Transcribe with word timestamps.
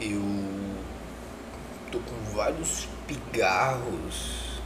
Eu 0.00 0.22
tô 1.90 1.98
com 1.98 2.36
vários 2.36 2.86
pigarros 3.08 4.60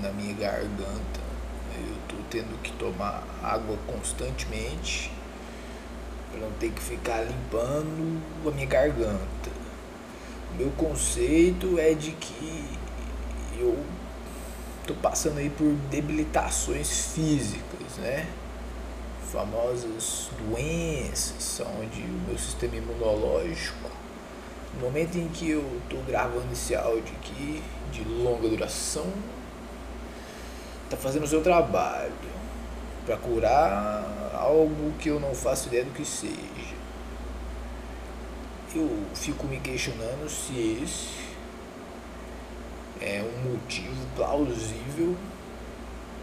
na 0.00 0.10
minha 0.12 0.34
garganta. 0.34 1.20
Eu 1.76 1.96
tô 2.08 2.16
tendo 2.30 2.60
que 2.62 2.72
tomar 2.72 3.22
água 3.42 3.76
constantemente 3.86 5.10
para 6.30 6.40
não 6.40 6.50
ter 6.52 6.70
que 6.70 6.80
ficar 6.80 7.22
limpando 7.24 8.22
a 8.46 8.50
minha 8.52 8.66
garganta. 8.66 9.50
Meu 10.56 10.70
conceito 10.70 11.78
é 11.78 11.92
de 11.92 12.12
que 12.12 12.64
eu 13.58 13.84
tô 14.86 14.94
passando 14.94 15.38
aí 15.38 15.50
por 15.50 15.72
debilitações 15.90 17.12
físicas, 17.14 17.98
né? 17.98 18.26
Famosas 19.30 20.30
doenças, 20.38 21.60
onde 21.78 22.00
o 22.00 22.28
meu 22.28 22.38
sistema 22.38 22.76
imunológico, 22.76 23.90
no 24.74 24.80
momento 24.80 25.16
em 25.16 25.28
que 25.28 25.50
eu 25.50 25.80
tô 25.88 25.96
gravando 26.06 26.52
esse 26.52 26.74
áudio 26.74 27.14
aqui, 27.20 27.62
de 27.92 28.04
longa 28.04 28.48
duração, 28.48 29.06
tá 30.90 30.96
fazendo 30.96 31.24
o 31.24 31.28
seu 31.28 31.42
trabalho 31.42 32.12
para 33.06 33.16
curar 33.16 34.32
algo 34.34 34.92
que 34.98 35.08
eu 35.08 35.20
não 35.20 35.34
faço 35.34 35.68
ideia 35.68 35.84
do 35.84 35.92
que 35.92 36.04
seja. 36.04 36.34
Eu 38.74 38.90
fico 39.14 39.46
me 39.46 39.60
questionando 39.60 40.28
se 40.28 40.82
esse 40.82 41.24
é 43.00 43.22
um 43.22 43.50
motivo 43.52 44.06
plausível 44.16 45.16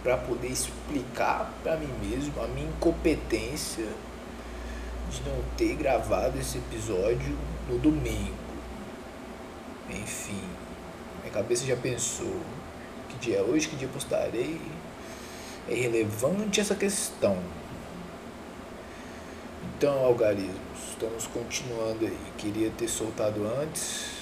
para 0.03 0.17
poder 0.17 0.47
explicar 0.47 1.53
para 1.63 1.77
mim 1.77 1.89
mesmo 2.01 2.33
a 2.41 2.47
minha 2.47 2.67
incompetência 2.67 3.87
de 5.11 5.29
não 5.29 5.43
ter 5.57 5.75
gravado 5.75 6.39
esse 6.39 6.57
episódio 6.57 7.37
no 7.69 7.77
domingo. 7.77 8.33
Enfim, 9.89 10.41
minha 11.19 11.33
cabeça 11.33 11.65
já 11.65 11.75
pensou 11.75 12.39
que 13.09 13.17
dia 13.17 13.39
é 13.39 13.41
hoje, 13.41 13.67
que 13.67 13.75
dia 13.75 13.89
postarei. 13.89 14.59
É 15.69 15.73
irrelevante 15.73 16.59
essa 16.59 16.75
questão. 16.75 17.37
Então, 19.77 20.05
algarismos, 20.05 20.55
estamos 20.89 21.27
continuando 21.27 22.05
aí. 22.05 22.17
Queria 22.37 22.71
ter 22.71 22.87
soltado 22.87 23.45
antes, 23.61 24.20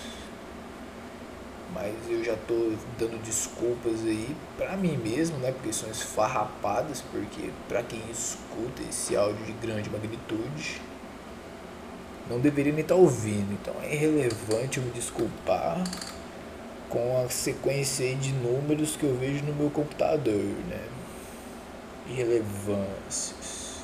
mas 1.74 1.94
eu 2.10 2.24
já 2.24 2.36
tô 2.48 2.74
dando 2.98 3.22
desculpas 3.24 4.04
aí 4.04 4.36
pra 4.58 4.76
mim 4.76 4.98
mesmo, 4.98 5.38
né? 5.38 5.52
Porque 5.52 5.72
são 5.72 5.90
esfarrapadas, 5.90 7.02
porque 7.12 7.52
pra 7.68 7.84
quem 7.84 8.02
escuta 8.10 8.82
esse 8.90 9.16
áudio 9.16 9.46
de 9.46 9.52
grande 9.54 9.90
magnitude, 9.90 10.82
não 12.30 12.40
deveria 12.40 12.74
nem 12.74 12.82
estar 12.82 12.96
tá 12.96 13.02
ouvindo. 13.02 13.54
Então 13.54 13.76
é 13.84 13.94
irrelevante 13.94 14.80
eu 14.80 14.84
me 14.84 14.92
desculpar 14.92 15.84
com 16.90 17.24
a 17.24 17.30
sequência 17.30 18.16
de 18.16 18.32
números 18.34 18.96
que 18.96 19.04
eu 19.04 19.16
vejo 19.16 19.46
no 19.46 19.54
meu 19.54 19.70
computador, 19.70 20.34
né? 20.68 20.82
Irrelevâncias. 22.08 23.84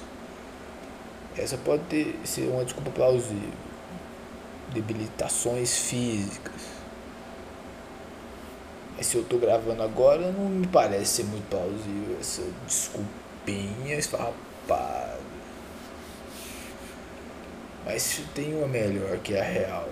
Essa 1.37 1.57
pode 1.57 1.83
ter, 1.83 2.19
ser 2.23 2.49
uma 2.49 2.65
desculpa 2.65 2.89
plausível. 2.89 3.65
Debilitações 4.73 5.77
físicas 5.77 6.74
mas 8.95 9.07
se 9.07 9.17
eu 9.17 9.23
tô 9.23 9.37
gravando 9.37 9.83
agora, 9.83 10.31
não 10.31 10.49
me 10.49 10.67
parece 10.67 11.17
ser 11.17 11.23
muito 11.23 11.49
plausível 11.49 12.17
essa 12.19 12.43
desculpinha 12.65 13.95
esfarrapada. 13.97 15.19
Mas 17.85 18.21
tem 18.33 18.55
uma 18.55 18.67
melhor 18.67 19.17
que 19.19 19.35
é 19.35 19.41
a 19.41 19.43
real, 19.43 19.89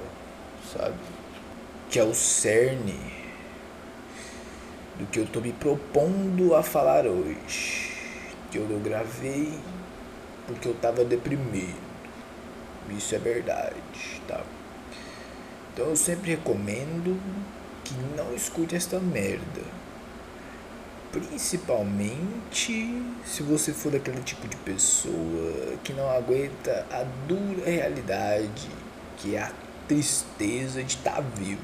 sabe? 0.73 0.95
Que 1.89 1.99
é 1.99 2.03
o 2.03 2.13
cerne 2.13 2.99
do 4.97 5.05
que 5.07 5.19
eu 5.19 5.27
tô 5.27 5.41
me 5.41 5.51
propondo 5.53 6.55
a 6.55 6.63
falar 6.63 7.05
hoje. 7.05 7.91
Que 8.49 8.57
eu 8.57 8.67
não 8.67 8.79
gravei 8.79 9.53
porque 10.47 10.67
eu 10.67 10.73
tava 10.75 11.03
deprimido. 11.03 11.81
Isso 12.89 13.15
é 13.15 13.17
verdade, 13.17 14.21
tá? 14.27 14.43
Então 15.73 15.87
eu 15.87 15.95
sempre 15.95 16.31
recomendo 16.31 17.19
que 17.93 18.17
não 18.17 18.33
escute 18.33 18.75
esta 18.75 18.99
merda. 18.99 19.61
Principalmente 21.11 23.03
se 23.23 23.43
você 23.43 23.71
for 23.71 23.91
daquele 23.91 24.21
tipo 24.23 24.47
de 24.47 24.57
pessoa 24.57 25.77
que 25.83 25.93
não 25.93 26.09
aguenta 26.09 26.85
a 26.91 27.03
dura 27.27 27.69
realidade 27.69 28.69
que 29.17 29.35
é 29.35 29.43
a 29.43 29.51
tristeza 29.87 30.83
de 30.83 30.95
estar 30.95 31.15
tá 31.15 31.21
vivo. 31.21 31.61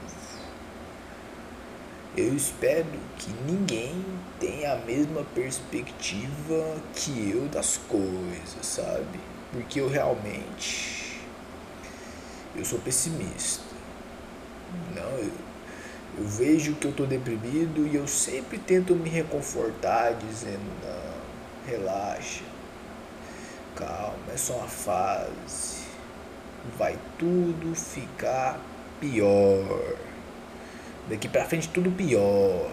Eu 2.15 2.35
espero 2.35 2.85
que 3.17 3.31
ninguém 3.45 4.03
tenha 4.39 4.73
a 4.73 4.77
mesma 4.77 5.23
perspectiva 5.33 6.77
que 6.93 7.31
eu 7.31 7.47
das 7.47 7.77
coisas, 7.77 8.65
sabe? 8.65 9.19
Porque 9.51 9.79
eu 9.79 9.89
realmente 9.89 10.99
eu 12.55 12.65
sou 12.65 12.79
pessimista. 12.79 13.63
Não, 14.95 15.09
eu, 15.17 15.31
eu 16.17 16.25
vejo 16.25 16.75
que 16.75 16.85
eu 16.85 16.91
estou 16.91 17.07
deprimido 17.07 17.87
e 17.87 17.95
eu 17.95 18.07
sempre 18.07 18.57
tento 18.57 18.95
me 18.95 19.09
reconfortar 19.09 20.13
dizendo, 20.13 20.59
não, 20.83 21.71
relaxa, 21.71 22.43
calma, 23.75 24.15
é 24.33 24.37
só 24.37 24.53
uma 24.53 24.67
fase, 24.67 25.83
vai 26.77 26.97
tudo 27.17 27.75
ficar 27.75 28.59
pior. 28.99 29.97
Daqui 31.09 31.27
pra 31.27 31.45
frente 31.45 31.69
tudo 31.69 31.89
pior. 31.91 32.71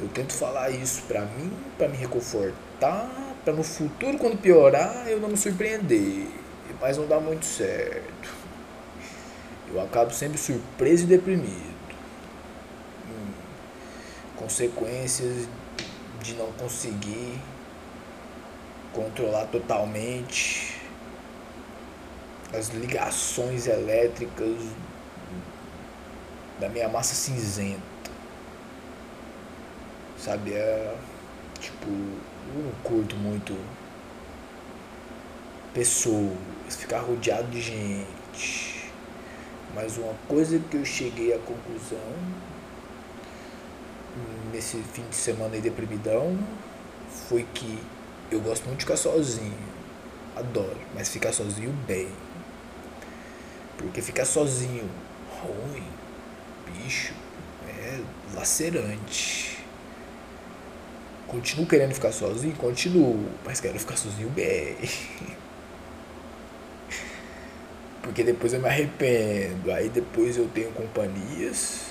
Eu 0.00 0.06
tento 0.14 0.32
falar 0.32 0.70
isso 0.70 1.02
pra 1.08 1.22
mim, 1.22 1.52
pra 1.76 1.88
me 1.88 1.96
reconfortar, 1.96 3.10
pra 3.44 3.52
no 3.52 3.64
futuro 3.64 4.16
quando 4.16 4.38
piorar 4.38 5.08
eu 5.08 5.18
não 5.18 5.28
me 5.28 5.36
surpreender. 5.36 6.26
Mas 6.80 6.96
não 6.96 7.08
dá 7.08 7.18
muito 7.18 7.44
certo 7.44 8.38
eu 9.72 9.80
acabo 9.80 10.12
sempre 10.12 10.38
surpreso 10.38 11.04
e 11.04 11.06
deprimido. 11.06 11.67
Consequências 14.38 15.48
de 16.22 16.34
não 16.34 16.52
conseguir 16.52 17.38
controlar 18.92 19.46
totalmente 19.46 20.80
as 22.56 22.68
ligações 22.68 23.66
elétricas 23.66 24.56
da 26.58 26.68
minha 26.68 26.88
massa 26.88 27.14
cinzenta. 27.14 27.82
Sabe, 30.18 30.52
é 30.52 30.96
tipo, 31.60 31.86
eu 31.88 32.62
não 32.64 32.72
curto 32.82 33.16
muito 33.16 33.56
pessoas, 35.74 36.36
ficar 36.76 37.00
rodeado 37.00 37.48
de 37.48 37.60
gente 37.60 38.78
mas 39.74 39.96
uma 39.96 40.14
coisa 40.26 40.58
que 40.58 40.76
eu 40.76 40.84
cheguei 40.84 41.32
à 41.32 41.38
conclusão 41.38 41.98
nesse 44.52 44.78
fim 44.92 45.02
de 45.08 45.16
semana 45.16 45.54
aí 45.54 45.60
deprimidão 45.60 46.38
foi 47.28 47.46
que 47.54 47.78
eu 48.30 48.40
gosto 48.40 48.66
muito 48.66 48.80
de 48.80 48.84
ficar 48.84 48.96
sozinho. 48.96 49.58
Adoro, 50.36 50.78
mas 50.94 51.08
ficar 51.08 51.32
sozinho 51.32 51.72
bem. 51.86 52.08
Porque 53.76 54.02
ficar 54.02 54.24
sozinho 54.24 54.88
ruim, 55.40 55.86
bicho, 56.66 57.14
é 57.68 58.00
lacerante. 58.34 59.58
Continuo 61.26 61.66
querendo 61.66 61.94
ficar 61.94 62.12
sozinho? 62.12 62.54
Continuo, 62.56 63.28
mas 63.44 63.60
quero 63.60 63.78
ficar 63.78 63.96
sozinho 63.96 64.30
bem. 64.30 64.76
porque 68.08 68.24
depois 68.24 68.54
eu 68.54 68.60
me 68.60 68.66
arrependo, 68.66 69.70
aí 69.70 69.90
depois 69.90 70.38
eu 70.38 70.48
tenho 70.48 70.70
companhias, 70.72 71.87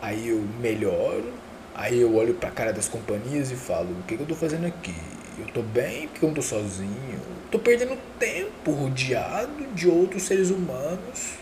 aí 0.00 0.28
eu 0.28 0.38
melhoro, 0.60 1.32
aí 1.74 2.00
eu 2.00 2.14
olho 2.14 2.34
pra 2.34 2.50
cara 2.50 2.72
das 2.72 2.88
companhias 2.88 3.50
e 3.50 3.56
falo, 3.56 3.90
o 3.90 4.02
que, 4.04 4.16
que 4.16 4.22
eu 4.22 4.26
tô 4.26 4.34
fazendo 4.34 4.66
aqui? 4.66 4.94
Eu 5.38 5.46
tô 5.46 5.62
bem 5.62 6.08
porque 6.08 6.24
eu 6.24 6.28
não 6.28 6.34
tô 6.34 6.42
sozinho, 6.42 7.20
tô 7.50 7.58
perdendo 7.58 7.98
tempo 8.18 8.72
rodeado 8.72 9.66
de 9.74 9.88
outros 9.88 10.22
seres 10.24 10.50
humanos 10.50 11.34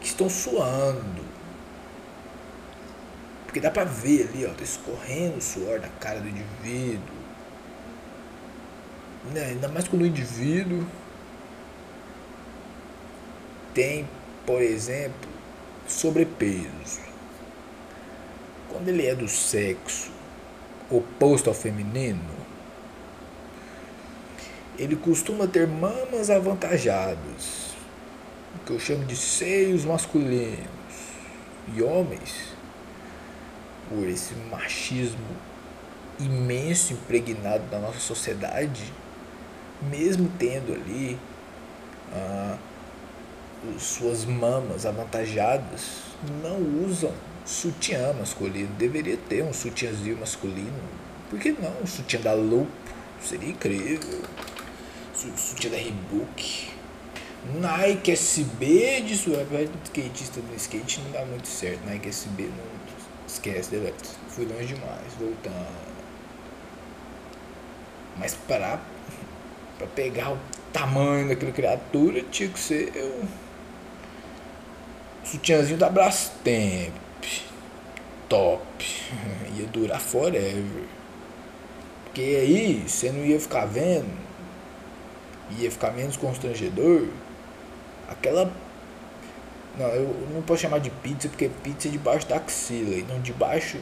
que 0.00 0.06
estão 0.06 0.28
suando. 0.28 1.24
Porque 3.44 3.60
dá 3.60 3.70
pra 3.70 3.84
ver 3.84 4.28
ali, 4.28 4.46
ó, 4.46 4.50
tá 4.50 4.62
escorrendo 4.62 5.38
o 5.38 5.42
suor 5.42 5.80
da 5.80 5.88
cara 6.00 6.20
do 6.20 6.28
indivíduo. 6.28 7.14
Né? 9.32 9.44
Ainda 9.46 9.68
mais 9.68 9.88
quando 9.88 10.02
o 10.02 10.06
indivíduo 10.06 10.84
tem, 13.72 14.08
por 14.44 14.60
exemplo, 14.60 15.33
sobrepeso. 15.86 17.00
Quando 18.70 18.88
ele 18.88 19.06
é 19.06 19.14
do 19.14 19.28
sexo 19.28 20.10
oposto 20.90 21.48
ao 21.48 21.54
feminino, 21.54 22.34
ele 24.78 24.96
costuma 24.96 25.46
ter 25.46 25.66
mamas 25.66 26.30
avantajadas. 26.30 27.74
que 28.64 28.72
eu 28.72 28.80
chamo 28.80 29.04
de 29.04 29.16
seios 29.16 29.84
masculinos 29.84 30.58
e 31.74 31.82
homens, 31.82 32.54
por 33.88 34.08
esse 34.08 34.34
machismo 34.50 35.36
imenso 36.18 36.92
impregnado 36.92 37.64
na 37.70 37.78
nossa 37.78 37.98
sociedade, 37.98 38.92
mesmo 39.82 40.30
tendo 40.38 40.72
ali 40.72 41.18
ah, 42.12 42.56
suas 43.78 44.24
mamas 44.24 44.86
avantajadas, 44.86 46.02
não 46.42 46.86
usam 46.86 47.12
sutiã 47.44 48.12
masculino. 48.12 48.68
Deveria 48.78 49.16
ter 49.16 49.42
um 49.42 49.52
sutiãzinho 49.52 50.16
masculino. 50.16 50.72
Por 51.30 51.38
que 51.38 51.52
não? 51.52 51.72
Um 51.82 51.86
sutiã 51.86 52.20
da 52.20 52.32
Lupo 52.34 52.70
seria 53.20 53.50
incrível. 53.50 54.22
Sutiã 55.14 55.70
da 55.70 55.76
Reebok. 55.76 56.70
Nike 57.60 58.12
SB 58.12 59.02
de 59.02 59.16
suave. 59.16 59.68
Skatista 59.84 60.40
no 60.40 60.54
skate 60.56 61.00
não 61.00 61.10
dá 61.10 61.24
muito 61.24 61.48
certo. 61.48 61.84
Nike 61.86 62.08
SB 62.08 62.44
não 62.44 63.26
esquece, 63.26 63.70
delete. 63.70 64.10
Fui 64.28 64.44
longe 64.46 64.74
demais. 64.74 65.12
Voltando. 65.18 65.94
Mas 68.16 68.34
para 68.34 68.80
para 69.76 69.86
pegar 69.88 70.32
o 70.32 70.38
tamanho 70.72 71.28
daquela 71.28 71.52
criatura 71.52 72.22
tinha 72.30 72.48
que 72.48 72.58
ser 72.58 72.92
o 72.96 73.24
sutiãzinho 75.34 75.78
da 75.78 75.90
Brastemp. 75.90 76.92
Top. 78.28 78.84
Ia 79.56 79.66
durar 79.66 80.00
forever. 80.00 80.84
Porque 82.04 82.20
aí 82.20 82.84
você 82.86 83.10
não 83.10 83.24
ia 83.24 83.38
ficar 83.40 83.66
vendo. 83.66 84.24
Ia 85.58 85.70
ficar 85.70 85.92
menos 85.92 86.16
constrangedor. 86.16 87.08
Aquela. 88.08 88.50
Não, 89.78 89.86
eu 89.88 90.28
não 90.32 90.42
posso 90.42 90.62
chamar 90.62 90.78
de 90.78 90.90
pizza 90.90 91.28
porque 91.28 91.50
pizza 91.62 91.88
é 91.88 91.90
debaixo 91.90 92.28
da 92.28 92.36
axila 92.36 92.94
e 92.94 93.02
não 93.02 93.20
debaixo 93.20 93.78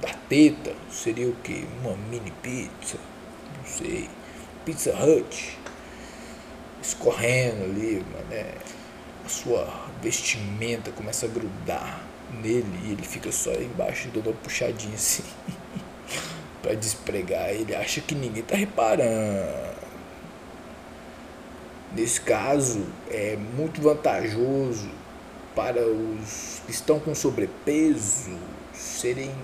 da 0.00 0.08
teta. 0.28 0.72
Seria 0.90 1.28
o 1.28 1.36
que? 1.36 1.66
Uma 1.82 1.96
mini 1.96 2.32
pizza? 2.42 2.98
Não 3.56 3.64
sei. 3.64 4.08
Pizza 4.64 4.92
Hut. 4.92 5.58
Escorrendo 6.82 7.64
ali? 7.64 8.04
A 8.30 8.79
sua 9.28 9.68
vestimenta 10.02 10.90
começa 10.90 11.26
a 11.26 11.28
grudar 11.28 12.00
nele 12.42 12.80
e 12.84 12.92
ele 12.92 13.02
fica 13.02 13.30
só 13.32 13.52
embaixo 13.52 14.08
dando 14.08 14.30
uma 14.30 14.36
puxadinha 14.36 14.94
assim 14.94 15.24
para 16.62 16.74
despregar. 16.74 17.50
Ele 17.50 17.74
acha 17.74 18.00
que 18.00 18.14
ninguém 18.14 18.42
tá 18.42 18.56
reparando. 18.56 19.80
Nesse 21.92 22.20
caso, 22.20 22.86
é 23.10 23.36
muito 23.36 23.80
vantajoso 23.82 24.90
para 25.56 25.84
os 25.84 26.62
que 26.64 26.70
estão 26.70 27.00
com 27.00 27.14
sobrepeso 27.14 28.38
serem 28.72 29.34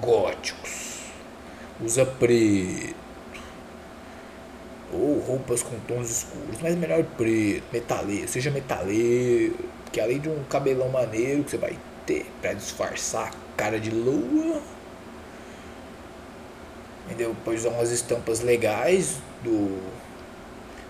góticos. 0.00 1.00
Usa 1.80 2.06
preto 2.06 3.03
ou 4.94 5.18
roupas 5.20 5.62
com 5.62 5.78
tons 5.80 6.10
escuros, 6.10 6.60
mas 6.62 6.76
melhor 6.76 7.04
preto, 7.16 7.64
metaleiro, 7.72 8.28
seja 8.28 8.50
metaleiro, 8.50 9.56
que 9.92 10.00
além 10.00 10.20
de 10.20 10.28
um 10.28 10.42
cabelão 10.44 10.88
maneiro 10.88 11.44
que 11.44 11.50
você 11.50 11.58
vai 11.58 11.76
ter 12.06 12.26
para 12.40 12.52
disfarçar 12.52 13.28
a 13.28 13.56
cara 13.56 13.80
de 13.80 13.90
lua, 13.90 14.62
entendeu? 17.06 17.34
Pode 17.44 17.58
usar 17.58 17.70
umas 17.70 17.90
estampas 17.90 18.40
legais 18.40 19.18
do 19.42 19.80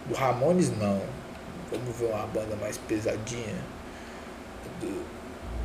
do 0.07 0.15
Ramones 0.15 0.71
não, 0.79 1.01
vamos 1.71 1.97
ver 1.97 2.07
uma 2.07 2.27
banda 2.27 2.57
mais 2.57 2.77
pesadinha 2.77 3.57
do, 4.81 5.05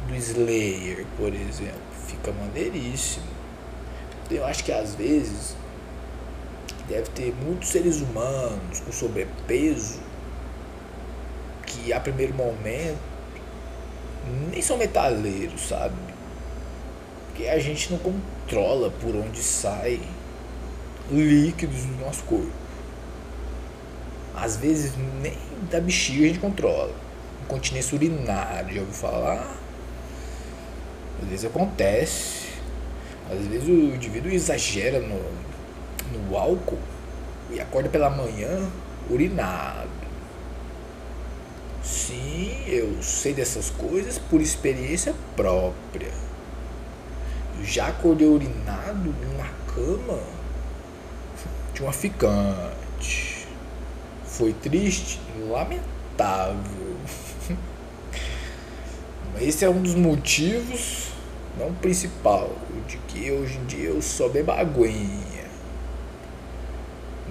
do 0.07 0.15
Slayer, 0.15 1.05
por 1.17 1.33
exemplo, 1.33 1.81
fica 2.07 2.31
maneiríssimo. 2.31 3.25
Eu 4.31 4.45
acho 4.45 4.63
que 4.63 4.71
às 4.71 4.95
vezes 4.95 5.55
deve 6.89 7.09
ter 7.11 7.33
muitos 7.45 7.69
seres 7.69 8.01
humanos 8.01 8.79
com 8.79 8.91
sobrepeso 8.91 9.99
que 11.65 11.93
a 11.93 11.99
primeiro 11.99 12.33
momento 12.33 12.97
nem 14.51 14.61
são 14.61 14.77
metaleiros, 14.77 15.69
sabe? 15.69 15.95
Porque 17.27 17.47
a 17.47 17.59
gente 17.59 17.91
não 17.91 17.99
controla 17.99 18.89
por 18.89 19.15
onde 19.15 19.41
sai 19.41 20.01
líquidos 21.11 21.83
do 21.83 22.03
nosso 22.03 22.23
corpo. 22.23 22.51
Às 24.35 24.57
vezes 24.57 24.93
nem 25.21 25.37
da 25.69 25.79
bexiga 25.79 26.25
a 26.25 26.27
gente 26.27 26.39
controla. 26.39 26.93
Incontinência 27.43 27.95
urinária, 27.95 28.73
já 28.73 28.79
ouviu 28.81 28.93
falar? 28.93 29.57
Às 31.21 31.29
vezes 31.29 31.45
acontece. 31.45 32.49
Às 33.31 33.45
vezes 33.45 33.67
o 33.67 33.95
indivíduo 33.95 34.31
exagera 34.31 34.99
no, 34.99 35.19
no 36.11 36.37
álcool 36.37 36.79
e 37.51 37.59
acorda 37.59 37.89
pela 37.89 38.09
manhã 38.09 38.69
urinado. 39.09 39.89
Sim, 41.83 42.51
eu 42.67 43.01
sei 43.01 43.33
dessas 43.33 43.69
coisas 43.69 44.17
por 44.17 44.41
experiência 44.41 45.13
própria. 45.35 46.11
Eu 47.57 47.65
já 47.65 47.87
acordei 47.87 48.27
urinado 48.27 49.15
na 49.37 49.49
cama 49.73 50.19
de 51.73 51.81
uma 51.81 51.91
ficante. 51.93 53.47
Foi 54.23 54.53
triste? 54.53 55.19
Lamentável. 55.49 56.97
Esse 59.41 59.65
é 59.65 59.69
um 59.69 59.81
dos 59.81 59.95
motivos, 59.95 61.07
não 61.57 61.73
principal, 61.73 62.51
de 62.87 62.97
que 62.97 63.31
hoje 63.31 63.57
em 63.57 63.65
dia 63.65 63.89
eu 63.89 64.01
só 64.01 64.27
bebo 64.27 64.51
aguinha. 64.51 65.28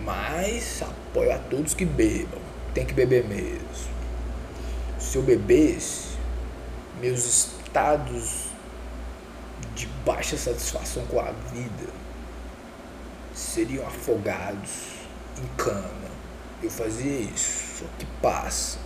Mas 0.05 0.83
apoio 0.83 1.33
a 1.33 1.39
todos 1.39 1.75
que 1.75 1.85
bebam. 1.85 2.41
Tem 2.75 2.85
que 2.85 2.95
beber 2.95 3.25
mesmo. 3.25 3.69
Se 4.99 5.17
eu 5.17 5.23
bebesse, 5.23 6.17
meus 7.01 7.25
estados 7.27 8.49
de 9.75 9.87
baixa 10.05 10.37
satisfação 10.37 11.05
com 11.07 11.21
a 11.21 11.31
vida 11.53 11.99
seriam 13.39 13.87
afogados 13.87 14.71
em 15.39 15.47
cana. 15.57 16.09
Eu 16.63 16.71
fazia 16.71 17.21
isso, 17.21 17.79
só 17.79 17.85
que 17.99 18.07
passa. 18.21 18.79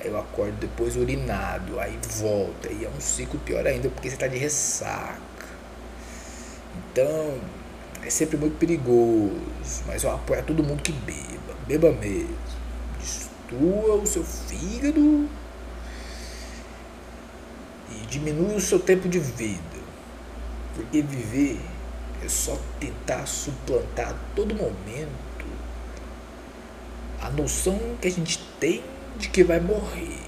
Aí 0.00 0.08
eu 0.08 0.18
acordo 0.18 0.52
depois 0.58 0.96
urinado, 0.96 1.80
aí 1.80 1.98
volta, 2.18 2.70
e 2.70 2.84
é 2.84 2.88
um 2.88 3.00
ciclo 3.00 3.40
pior 3.40 3.66
ainda 3.66 3.88
porque 3.88 4.08
você 4.08 4.16
está 4.16 4.26
de 4.26 4.36
ressaca. 4.36 5.18
Então, 6.76 7.38
é 8.04 8.10
sempre 8.10 8.36
muito 8.36 8.58
perigoso, 8.58 9.32
mas 9.86 10.02
eu 10.04 10.10
apoio 10.10 10.40
a 10.40 10.42
todo 10.42 10.62
mundo 10.62 10.82
que 10.82 10.92
beba, 10.92 11.56
beba 11.66 11.90
mesmo. 11.92 12.36
Destrua 12.98 13.94
o 13.94 14.06
seu 14.06 14.22
fígado 14.22 15.26
e 17.90 18.06
diminui 18.06 18.56
o 18.56 18.60
seu 18.60 18.78
tempo 18.78 19.08
de 19.08 19.18
vida. 19.18 19.84
Porque 20.74 21.00
viver 21.00 21.58
é 22.22 22.28
só 22.28 22.58
tentar 22.78 23.26
suplantar 23.26 24.10
a 24.10 24.16
todo 24.34 24.54
momento 24.54 25.44
a 27.22 27.30
noção 27.30 27.96
que 28.02 28.08
a 28.08 28.10
gente 28.10 28.38
tem 28.60 28.82
de 29.16 29.30
que 29.30 29.42
vai 29.42 29.60
morrer. 29.60 30.20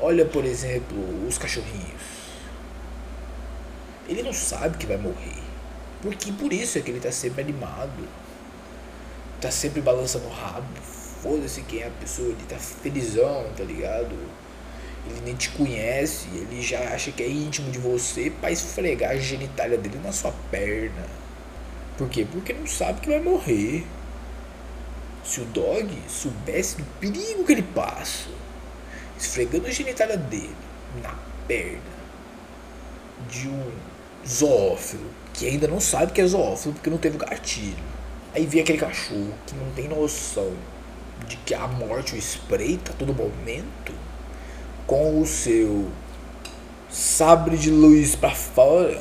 Olha, 0.00 0.24
por 0.24 0.44
exemplo, 0.44 0.96
os 1.26 1.36
cachorrinhos 1.36 2.13
ele 4.08 4.22
não 4.22 4.32
sabe 4.32 4.78
que 4.78 4.86
vai 4.86 4.96
morrer. 4.96 5.42
Porque 6.02 6.30
por 6.32 6.52
isso 6.52 6.78
é 6.78 6.82
que 6.82 6.90
ele 6.90 7.00
tá 7.00 7.10
sempre 7.10 7.42
animado. 7.42 8.06
Tá 9.40 9.50
sempre 9.50 9.80
balançando 9.80 10.26
o 10.26 10.30
rabo. 10.30 10.66
Foda-se 11.22 11.62
quem 11.62 11.80
é 11.80 11.86
a 11.86 11.90
pessoa, 11.90 12.28
ele 12.28 12.44
tá 12.46 12.56
felizão, 12.56 13.46
tá 13.56 13.64
ligado? 13.64 14.14
Ele 15.06 15.20
nem 15.24 15.34
te 15.34 15.50
conhece, 15.50 16.28
ele 16.34 16.60
já 16.60 16.80
acha 16.94 17.10
que 17.10 17.22
é 17.22 17.28
íntimo 17.28 17.70
de 17.70 17.78
você 17.78 18.30
pra 18.30 18.50
esfregar 18.50 19.12
a 19.12 19.16
genitália 19.16 19.78
dele 19.78 19.98
na 20.02 20.12
sua 20.12 20.32
perna. 20.50 21.06
Por 21.96 22.08
quê? 22.08 22.26
Porque 22.30 22.52
não 22.52 22.66
sabe 22.66 23.00
que 23.00 23.08
vai 23.08 23.20
morrer. 23.20 23.86
Se 25.24 25.40
o 25.40 25.44
dog 25.46 25.90
soubesse 26.08 26.76
do 26.76 26.84
perigo 27.00 27.44
que 27.44 27.52
ele 27.52 27.62
passa, 27.62 28.28
esfregando 29.18 29.66
a 29.66 29.70
genitália 29.70 30.18
dele 30.18 30.54
na 31.02 31.14
perna 31.46 31.80
de 33.30 33.48
um 33.48 33.72
zoófilo, 34.26 35.06
que 35.32 35.46
ainda 35.46 35.68
não 35.68 35.80
sabe 35.80 36.12
que 36.12 36.20
é 36.20 36.26
zoófilo 36.26 36.74
porque 36.74 36.90
não 36.90 36.98
teve 36.98 37.16
o 37.16 37.20
gatilho. 37.20 37.82
Aí 38.34 38.46
vem 38.46 38.60
aquele 38.60 38.78
cachorro 38.78 39.32
que 39.46 39.54
não 39.54 39.70
tem 39.72 39.88
noção 39.88 40.52
de 41.26 41.36
que 41.38 41.54
a 41.54 41.66
morte 41.66 42.14
o 42.14 42.18
espreita 42.18 42.92
a 42.92 42.94
todo 42.94 43.14
momento 43.14 43.92
com 44.86 45.20
o 45.20 45.26
seu 45.26 45.88
sabre 46.90 47.56
de 47.56 47.70
luz 47.70 48.14
para 48.14 48.34
fora 48.34 49.00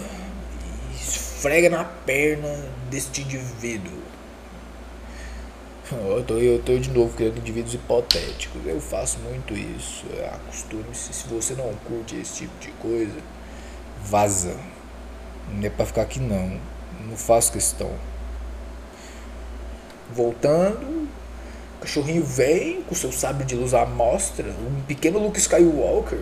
e 0.92 0.96
esfrega 0.96 1.70
na 1.70 1.84
perna 1.84 2.50
deste 2.90 3.22
indivíduo. 3.22 4.04
Eu 5.92 6.24
tô, 6.24 6.36
eu 6.36 6.60
tô 6.60 6.78
de 6.78 6.90
novo 6.90 7.16
criando 7.16 7.38
indivíduos 7.38 7.76
hipotéticos. 7.76 8.66
Eu 8.66 8.82
faço 8.82 9.20
muito 9.20 9.54
isso. 9.54 10.06
Acostume-se. 10.34 11.14
Se 11.14 11.28
você 11.28 11.54
não 11.54 11.72
curte 11.86 12.16
esse 12.16 12.40
tipo 12.40 12.60
de 12.60 12.72
coisa, 12.72 13.20
vaza. 14.04 14.56
Não 15.52 15.66
é 15.66 15.70
pra 15.70 15.86
ficar 15.86 16.04
aqui 16.04 16.20
não. 16.20 16.60
Não 17.08 17.18
faço 17.18 17.52
questão. 17.52 17.92
Voltando, 20.12 21.08
o 21.78 21.82
cachorrinho 21.82 22.24
vem 22.24 22.82
com 22.84 22.96
seu 22.96 23.12
sabre 23.12 23.46
de 23.46 23.56
luz 23.56 23.74
à 23.74 23.86
mostra, 23.86 24.50
um 24.50 24.82
pequeno 24.84 25.20
Luke 25.20 25.40
Skywalker. 25.40 26.20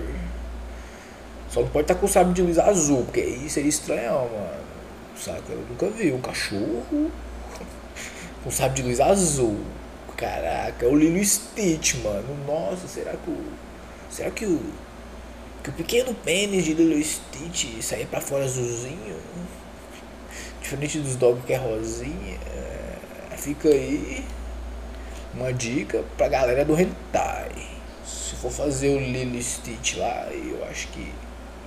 Só 1.50 1.62
não 1.62 1.68
pode 1.68 1.84
estar 1.84 1.96
com 1.96 2.06
o 2.06 2.10
sabre 2.10 2.34
de 2.34 2.42
luz 2.42 2.58
azul, 2.58 3.04
porque 3.04 3.20
aí 3.20 3.50
seria 3.50 3.70
estranhão, 3.70 4.30
mano. 4.30 4.62
Saca? 5.18 5.52
Eu 5.52 5.66
nunca 5.70 5.88
vi 5.90 6.14
um 6.14 6.22
cachorro 6.22 7.12
com 8.44 8.50
sabre 8.52 8.82
de 8.82 8.88
luz 8.88 9.00
azul. 9.00 9.60
Caraca, 10.22 10.86
é 10.86 10.88
o 10.88 10.96
Lilo 10.96 11.24
Stitch, 11.26 11.96
mano. 12.04 12.38
Nossa, 12.46 12.88
será 12.88 13.14
que 13.14 13.32
o. 13.32 13.44
Será 14.08 14.30
que 14.30 14.46
o. 14.46 14.62
Que 15.64 15.70
o 15.70 15.74
pequeno 15.74 16.14
pênis 16.14 16.66
de 16.66 16.74
Lilo 16.74 17.04
Stitch 17.04 17.82
saia 17.82 18.06
pra 18.08 18.20
fora 18.20 18.46
azulzinho? 18.46 19.20
Diferente 20.62 21.00
dos 21.00 21.16
dog 21.16 21.42
que 21.42 21.54
é 21.54 21.58
rosinha. 21.58 22.40
É, 23.32 23.38
fica 23.38 23.70
aí 23.70 24.26
uma 25.34 25.54
dica 25.54 26.04
pra 26.18 26.28
galera 26.28 26.66
do 26.66 26.80
hentai. 26.80 27.52
Se 28.06 28.36
for 28.36 28.52
fazer 28.52 28.90
o 28.90 29.00
Lilo 29.00 29.42
Stitch 29.42 29.98
lá, 29.98 30.28
eu 30.32 30.66
acho 30.66 30.88
que. 30.90 31.14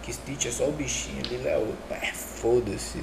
Que 0.03 0.13
Stitch 0.13 0.47
é 0.47 0.51
só 0.51 0.69
o 0.69 0.73
bichinho, 0.73 1.23
Lilo 1.23 1.49
é 1.49 1.57
o. 1.57 1.75
É, 1.91 2.13
foda-se. 2.13 2.99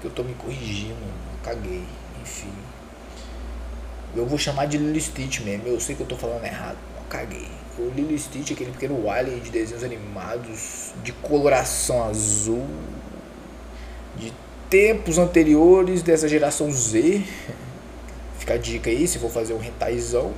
Que 0.00 0.06
eu 0.06 0.10
tô 0.10 0.22
me 0.22 0.34
corrigindo, 0.34 0.96
caguei 1.42 1.84
enfim. 2.20 2.52
Eu 4.14 4.26
vou 4.26 4.38
chamar 4.38 4.66
de 4.66 4.78
Lilo 4.78 5.00
Stitch 5.00 5.40
mesmo. 5.40 5.66
Eu 5.66 5.80
sei 5.80 5.94
que 5.94 6.02
eu 6.02 6.06
tô 6.06 6.16
falando 6.16 6.44
errado. 6.44 6.78
Caguei. 7.08 7.48
O 7.78 7.90
Lilo 7.94 8.18
Stitch 8.18 8.52
aquele 8.52 8.72
pequeno 8.72 9.10
alien 9.10 9.38
de 9.38 9.50
desenhos 9.50 9.84
animados 9.84 10.92
de 11.02 11.12
coloração 11.12 12.02
azul. 12.04 12.66
De 14.16 14.32
tempos 14.68 15.18
anteriores 15.18 16.02
dessa 16.02 16.28
geração 16.28 16.72
Z. 16.72 17.22
Fica 18.38 18.54
a 18.54 18.58
dica 18.58 18.88
aí, 18.88 19.06
se 19.06 19.18
for 19.18 19.30
fazer 19.30 19.52
um 19.52 19.58
rentaizão, 19.58 20.32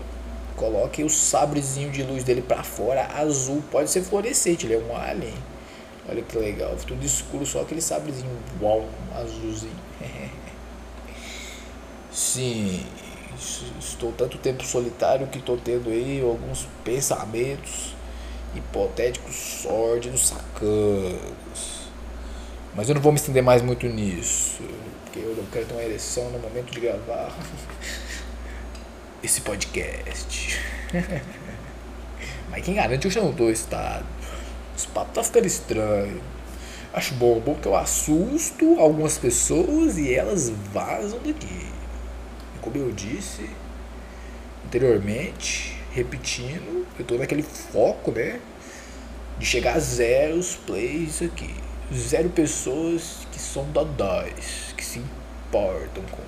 coloque 0.57 1.05
o 1.05 1.11
sabrezinho 1.11 1.91
de 1.91 2.03
luz 2.03 2.25
dele 2.25 2.43
para 2.43 2.63
fora, 2.63 3.07
azul, 3.15 3.63
pode 3.71 3.91
ser 3.91 4.03
fluorescente, 4.03 4.67
ele 4.67 4.75
é 4.75 4.79
um 4.79 4.97
alien. 4.97 5.35
Olha 6.09 6.23
que 6.23 6.37
legal, 6.37 6.75
tudo 6.85 7.05
escuro, 7.05 7.47
só 7.47 7.61
aquele 7.63 7.81
sabrezinho, 7.81 8.29
uau, 8.61 8.89
azulzinho. 9.15 9.73
Sim, 12.11 12.85
estou 13.79 14.13
tanto 14.13 14.39
tempo 14.39 14.65
solitário 14.65 15.27
que 15.27 15.39
estou 15.39 15.57
tendo 15.57 15.91
aí 15.91 16.21
alguns 16.23 16.67
pensamentos 16.85 17.95
hipotéticos, 18.55 19.35
sórdidos, 19.35 20.29
sacanos. 20.29 21.83
Mas 22.75 22.89
eu 22.89 22.95
não 22.95 23.03
vou 23.03 23.13
me 23.13 23.19
estender 23.19 23.43
mais 23.43 23.63
muito 23.63 23.87
nisso, 23.87 24.63
porque 25.05 25.19
eu 25.19 25.35
não 25.37 25.45
quero 25.47 25.67
ter 25.67 25.75
uma 25.75 25.83
ereção 25.83 26.31
no 26.31 26.39
momento 26.39 26.71
de 26.71 26.81
gravar 26.81 27.35
esse 29.23 29.41
podcast. 29.43 30.59
Mas 32.51 32.65
quem 32.65 32.75
garante 32.75 33.07
eu 33.07 33.11
já 33.11 33.21
não 33.21 33.31
estou 33.31 33.51
estado. 33.51 34.07
Esse 34.77 34.87
papo 34.89 35.13
tá 35.13 35.23
ficando 35.23 35.47
estranho. 35.47 36.21
Acho 36.93 37.15
bom, 37.15 37.41
bom 37.41 37.55
que 37.55 37.67
eu 37.67 37.75
assusto 37.75 38.79
algumas 38.79 39.17
pessoas 39.17 39.97
e 39.97 40.13
elas 40.13 40.51
vazam 40.73 41.19
daqui 41.25 41.73
como 42.63 42.77
eu 42.77 42.93
disse 42.93 43.51
anteriormente, 44.65 45.77
repetindo, 45.93 46.87
eu 46.99 47.05
tô 47.05 47.19
naquele 47.19 47.43
foco, 47.43 48.13
né? 48.13 48.41
De 49.37 49.45
chegar 49.45 49.75
a 49.75 49.81
zero 49.81 50.37
os 50.37 50.55
plays 50.55 51.21
aqui. 51.21 51.53
Zero 51.93 52.31
pessoas 52.31 53.27
que 53.31 53.39
são 53.39 53.65
dodóis, 53.73 54.73
que 54.77 54.85
se 54.85 55.01
importam 55.01 56.05
com, 56.05 56.23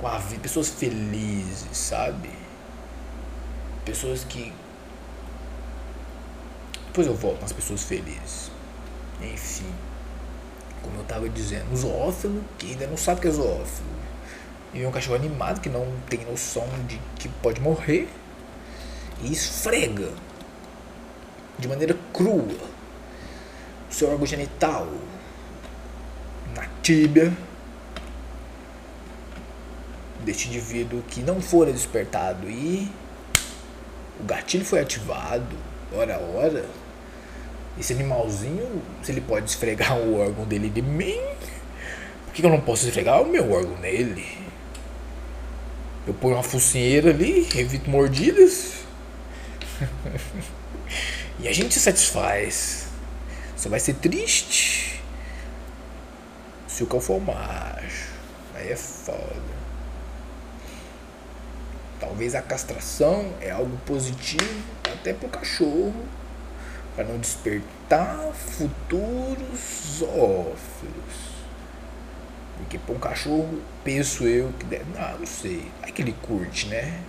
com 0.00 0.08
a 0.08 0.18
vida. 0.18 0.40
Pessoas 0.40 0.70
felizes, 0.70 1.76
sabe? 1.76 2.30
Pessoas 3.84 4.24
que. 4.24 4.52
Depois 6.86 7.06
eu 7.06 7.14
volto 7.14 7.42
nas 7.42 7.52
pessoas 7.52 7.82
felizes. 7.82 8.50
Enfim. 9.20 9.70
Como 10.82 10.98
eu 10.98 11.04
tava 11.04 11.28
dizendo, 11.28 11.76
zoófilo, 11.76 12.42
que 12.58 12.70
ainda 12.70 12.86
não 12.86 12.96
sabe 12.96 13.18
o 13.18 13.22
que 13.22 13.28
é 13.28 13.30
zoófilo 13.30 13.96
e 14.72 14.84
um 14.84 14.90
cachorro 14.90 15.16
animado 15.16 15.60
que 15.60 15.68
não 15.68 15.86
tem 16.08 16.24
noção 16.24 16.68
de 16.86 17.00
que 17.18 17.28
pode 17.28 17.60
morrer 17.60 18.08
e 19.22 19.32
esfrega 19.32 20.10
de 21.58 21.68
maneira 21.68 21.96
crua 22.12 22.54
o 23.90 23.94
seu 23.94 24.10
órgão 24.10 24.26
genital 24.26 24.86
na 26.54 26.66
tíbia 26.82 27.32
deste 30.24 30.48
indivíduo 30.48 31.02
que 31.08 31.22
não 31.22 31.40
fora 31.40 31.72
despertado 31.72 32.50
e 32.50 32.90
o 34.18 34.24
gatilho 34.24 34.64
foi 34.64 34.80
ativado, 34.80 35.56
ora 35.92 36.18
ora, 36.18 36.64
esse 37.78 37.92
animalzinho, 37.92 38.82
se 39.02 39.12
ele 39.12 39.20
pode 39.20 39.50
esfregar 39.50 39.96
o 40.00 40.18
órgão 40.18 40.44
dele 40.44 40.68
de 40.68 40.82
mim, 40.82 41.20
por 42.24 42.34
que 42.34 42.44
eu 42.44 42.50
não 42.50 42.60
posso 42.60 42.86
esfregar 42.86 43.22
o 43.22 43.26
meu 43.26 43.52
órgão 43.52 43.76
nele? 43.78 44.45
Eu 46.06 46.14
ponho 46.14 46.36
uma 46.36 46.42
focinheira 46.42 47.10
ali, 47.10 47.48
evito 47.56 47.90
mordidas. 47.90 48.84
e 51.40 51.48
a 51.48 51.52
gente 51.52 51.74
se 51.74 51.80
satisfaz. 51.80 52.86
Só 53.56 53.68
vai 53.68 53.80
ser 53.80 53.94
triste 53.94 55.02
se 56.68 56.84
o 56.84 56.86
cão 56.86 57.00
for 57.00 57.20
macho. 57.20 58.12
Aí 58.54 58.70
é 58.70 58.76
foda. 58.76 59.56
Talvez 61.98 62.34
a 62.34 62.42
castração 62.42 63.34
é 63.40 63.50
algo 63.50 63.76
positivo 63.78 64.62
até 64.84 65.12
pro 65.12 65.28
cachorro. 65.28 66.06
para 66.94 67.04
não 67.04 67.18
despertar 67.18 68.32
futuros 68.32 69.98
zoófilos. 69.98 71.35
Porque 72.56 72.78
pra 72.78 72.94
um 72.94 72.98
cachorro, 72.98 73.60
penso 73.84 74.24
eu 74.24 74.52
que 74.58 74.64
deve. 74.66 74.84
Não, 74.92 75.18
não 75.18 75.26
sei. 75.26 75.70
Vai 75.80 75.92
que 75.92 76.02
ele 76.02 76.14
curte, 76.22 76.68
né? 76.68 77.00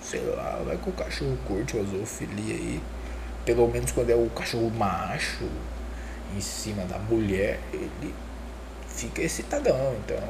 Sei 0.00 0.20
lá, 0.20 0.60
vai 0.64 0.76
que 0.76 0.88
o 0.88 0.92
cachorro 0.92 1.38
curte 1.46 1.78
a 1.78 1.82
zoofilia 1.82 2.54
aí. 2.54 2.80
Pelo 3.44 3.68
menos 3.68 3.92
quando 3.92 4.10
é 4.10 4.14
o 4.14 4.28
cachorro 4.30 4.70
macho 4.70 5.48
em 6.36 6.40
cima 6.40 6.84
da 6.84 6.98
mulher, 6.98 7.60
ele 7.72 8.14
fica 8.88 9.22
excitadão, 9.22 9.96
então. 10.04 10.22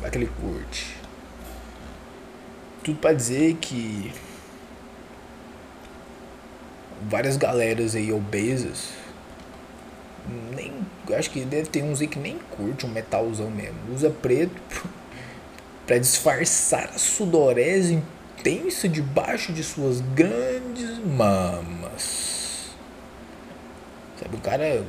Vai 0.00 0.10
que 0.10 0.18
ele 0.18 0.30
curte. 0.40 0.96
Tudo 2.82 2.98
pra 2.98 3.12
dizer 3.12 3.54
que 3.60 4.12
várias 7.08 7.36
galeras 7.36 7.94
aí 7.94 8.12
obesas 8.12 9.01
nem 10.54 10.72
acho 11.16 11.30
que 11.30 11.40
deve 11.44 11.68
ter 11.68 11.82
uns 11.82 12.00
aí 12.00 12.06
que 12.06 12.18
nem 12.18 12.38
curte 12.56 12.86
um 12.86 12.88
metalzão 12.88 13.50
mesmo. 13.50 13.76
Usa 13.92 14.10
preto 14.10 14.60
para 15.86 15.98
disfarçar 15.98 16.90
a 16.94 16.98
sudorese 16.98 18.02
intensa 18.38 18.88
debaixo 18.88 19.52
de 19.52 19.62
suas 19.62 20.00
grandes 20.00 20.98
mamas. 20.98 22.70
Sabe, 24.18 24.36
o 24.36 24.40
cara 24.40 24.84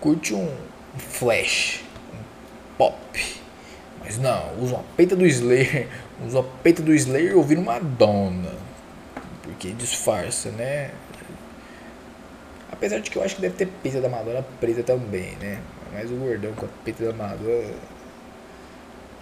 curte 0.00 0.34
um 0.34 0.50
flash, 0.96 1.84
um 2.12 2.76
pop. 2.76 3.42
Mas 4.00 4.18
não, 4.18 4.58
usa 4.60 4.74
uma 4.74 4.84
peita 4.96 5.14
do 5.14 5.26
Slayer, 5.26 5.88
usa 6.26 6.40
a 6.40 6.42
peita 6.42 6.82
do 6.82 6.94
Slayer 6.94 7.36
ouvindo 7.36 7.62
Madonna. 7.62 8.54
Porque 9.42 9.70
disfarça, 9.70 10.50
né? 10.50 10.90
Apesar 12.82 12.98
de 12.98 13.12
que 13.12 13.16
eu 13.16 13.22
acho 13.22 13.36
que 13.36 13.40
deve 13.40 13.54
ter 13.54 13.68
peita 13.80 14.00
da 14.00 14.08
Madonna 14.08 14.44
preta 14.58 14.82
também, 14.82 15.36
né? 15.36 15.62
Mas 15.92 16.10
o 16.10 16.16
gordão 16.16 16.52
com 16.52 16.66
a 16.66 16.68
peita 16.84 17.04
da 17.04 17.12
Madonna. 17.12 17.74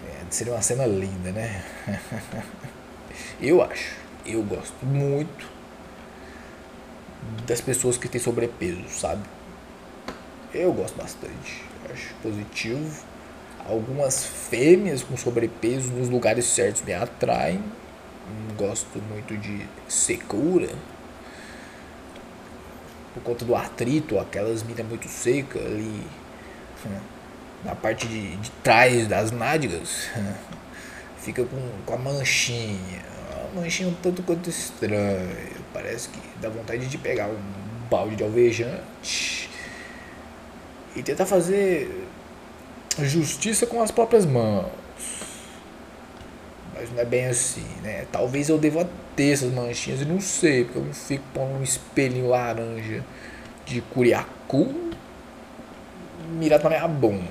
É, 0.03 0.23
seria 0.31 0.53
uma 0.53 0.63
cena 0.63 0.87
linda, 0.87 1.31
né? 1.31 1.63
eu 3.39 3.61
acho. 3.61 3.97
Eu 4.25 4.41
gosto 4.41 4.83
muito 4.83 5.47
das 7.45 7.61
pessoas 7.61 7.97
que 7.97 8.09
têm 8.09 8.19
sobrepeso, 8.19 8.81
sabe? 8.89 9.21
Eu 10.51 10.73
gosto 10.73 10.97
bastante. 10.97 11.63
Acho 11.93 12.15
positivo. 12.15 13.05
Algumas 13.69 14.25
fêmeas 14.25 15.03
com 15.03 15.15
sobrepeso 15.15 15.91
nos 15.91 16.09
lugares 16.09 16.45
certos 16.45 16.81
me 16.81 16.95
atraem. 16.95 17.63
Gosto 18.57 18.97
muito 18.97 19.37
de 19.37 19.67
secura 19.87 20.69
por 23.13 23.23
conta 23.23 23.45
do 23.45 23.55
artrito, 23.55 24.17
aquelas 24.19 24.63
minas 24.63 24.85
muito 24.85 25.07
secas 25.07 25.65
ali. 25.65 26.03
Né? 26.85 27.01
na 27.63 27.75
parte 27.75 28.07
de, 28.07 28.35
de 28.37 28.51
trás 28.63 29.07
das 29.07 29.31
nádegas, 29.31 30.09
fica 31.17 31.43
com, 31.45 31.69
com 31.85 31.93
a 31.93 31.97
manchinha. 31.97 33.11
Uma 33.53 33.63
manchinha 33.63 33.89
um 33.89 33.93
tanto 33.95 34.23
quanto 34.23 34.49
estranha. 34.49 35.29
Parece 35.73 36.09
que 36.09 36.19
dá 36.39 36.49
vontade 36.49 36.87
de 36.87 36.97
pegar 36.97 37.27
um 37.27 37.39
balde 37.89 38.15
de 38.15 38.23
alvejante 38.23 39.49
e 40.95 41.03
tentar 41.03 41.25
fazer 41.25 42.07
justiça 42.99 43.65
com 43.65 43.81
as 43.81 43.91
próprias 43.91 44.25
mãos. 44.25 44.67
Mas 46.81 46.91
não 46.91 46.99
é 46.99 47.05
bem 47.05 47.27
assim, 47.27 47.67
né? 47.83 48.07
Talvez 48.11 48.49
eu 48.49 48.57
deva 48.57 48.89
ter 49.15 49.33
essas 49.33 49.53
manchinhas 49.53 50.01
e 50.01 50.05
não 50.05 50.19
sei, 50.19 50.63
porque 50.63 50.79
eu 50.79 50.85
não 50.85 50.93
fico 50.93 51.23
pondo 51.31 51.59
um 51.59 51.63
espelhinho 51.63 52.27
laranja 52.27 53.05
de 53.63 53.81
curiacu 53.81 54.73
mirado 56.31 56.63
na 56.63 56.69
minha 56.69 56.87
bunda. 56.87 57.29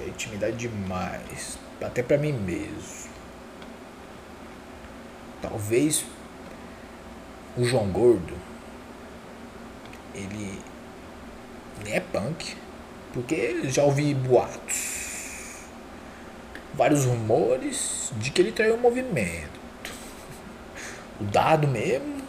É 0.00 0.08
intimidade 0.08 0.56
demais. 0.56 1.58
Até 1.80 2.04
pra 2.04 2.16
mim 2.16 2.32
mesmo. 2.32 3.10
Talvez 5.42 6.04
o 7.56 7.64
João 7.64 7.88
Gordo 7.88 8.34
ele 10.14 10.56
nem 11.84 11.94
é 11.94 12.00
punk. 12.00 12.54
Porque 13.12 13.68
já 13.70 13.82
ouvi 13.82 14.14
boatos. 14.14 15.07
Vários 16.78 17.04
rumores 17.04 18.12
de 18.18 18.30
que 18.30 18.40
ele 18.40 18.52
traiu 18.52 18.76
o 18.76 18.78
movimento. 18.78 19.58
O 21.20 21.24
dado 21.24 21.66
mesmo. 21.66 22.22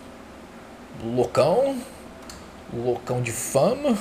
O 1.04 1.16
loucão. 1.16 1.80
O 2.74 2.78
loucão 2.78 3.22
de 3.22 3.32
fama. 3.32 3.96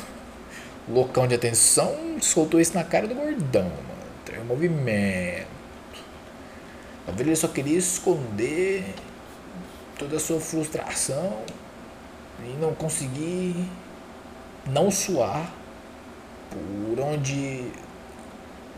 O 0.89 0.95
loucão 0.95 1.27
de 1.29 1.35
atenção. 1.35 2.17
Soltou 2.23 2.59
isso 2.59 2.75
na 2.75 2.83
cara 2.83 3.07
do 3.07 3.15
gordão, 3.15 3.65
mano. 3.65 3.99
Traiu 4.25 4.41
o 4.41 4.47
movimento. 4.47 5.47
Talvez 7.05 7.29
ele 7.29 7.37
só 7.37 7.49
queria 7.49 7.77
esconder 7.77 8.85
toda 9.99 10.17
a 10.17 10.21
sua 10.21 10.41
frustração 10.41 11.43
e 12.43 12.57
não 12.59 12.75
conseguir 12.75 13.69
não 14.67 14.91
suar 14.91 15.53
por 16.51 17.01
onde 17.01 17.71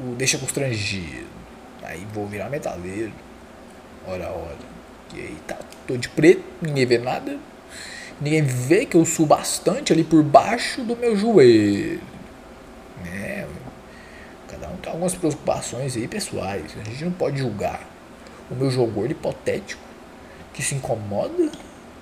o 0.00 0.17
deixa 0.17 0.37
constrangido. 0.37 1.39
Aí 1.82 2.06
vou 2.12 2.26
virar 2.26 2.50
metaleiro. 2.50 3.12
Ora, 4.06 4.30
ora. 4.30 4.58
E 5.14 5.20
aí 5.20 5.37
tá, 5.46 5.56
tô 5.87 5.96
de 5.96 6.08
preto, 6.08 6.42
ninguém 6.62 6.87
vê 6.87 6.99
nada. 6.99 7.38
Ninguém 8.20 8.42
vê 8.42 8.84
que 8.84 8.96
eu 8.96 9.04
subo 9.04 9.34
bastante 9.34 9.92
ali 9.92 10.04
por 10.04 10.22
baixo 10.22 10.82
do 10.82 10.94
meu 10.96 11.16
joelho. 11.16 12.00
É, 13.06 13.46
cada 14.46 14.68
um 14.68 14.76
tem 14.76 14.92
algumas 14.92 15.14
preocupações 15.14 15.96
aí 15.96 16.06
pessoais. 16.06 16.76
A 16.78 16.84
gente 16.84 17.04
não 17.04 17.12
pode 17.12 17.38
julgar 17.38 17.88
o 18.50 18.54
meu 18.54 18.70
jogo 18.70 19.06
hipotético 19.06 19.82
que 20.52 20.62
se 20.62 20.75
incomoda 20.75 21.50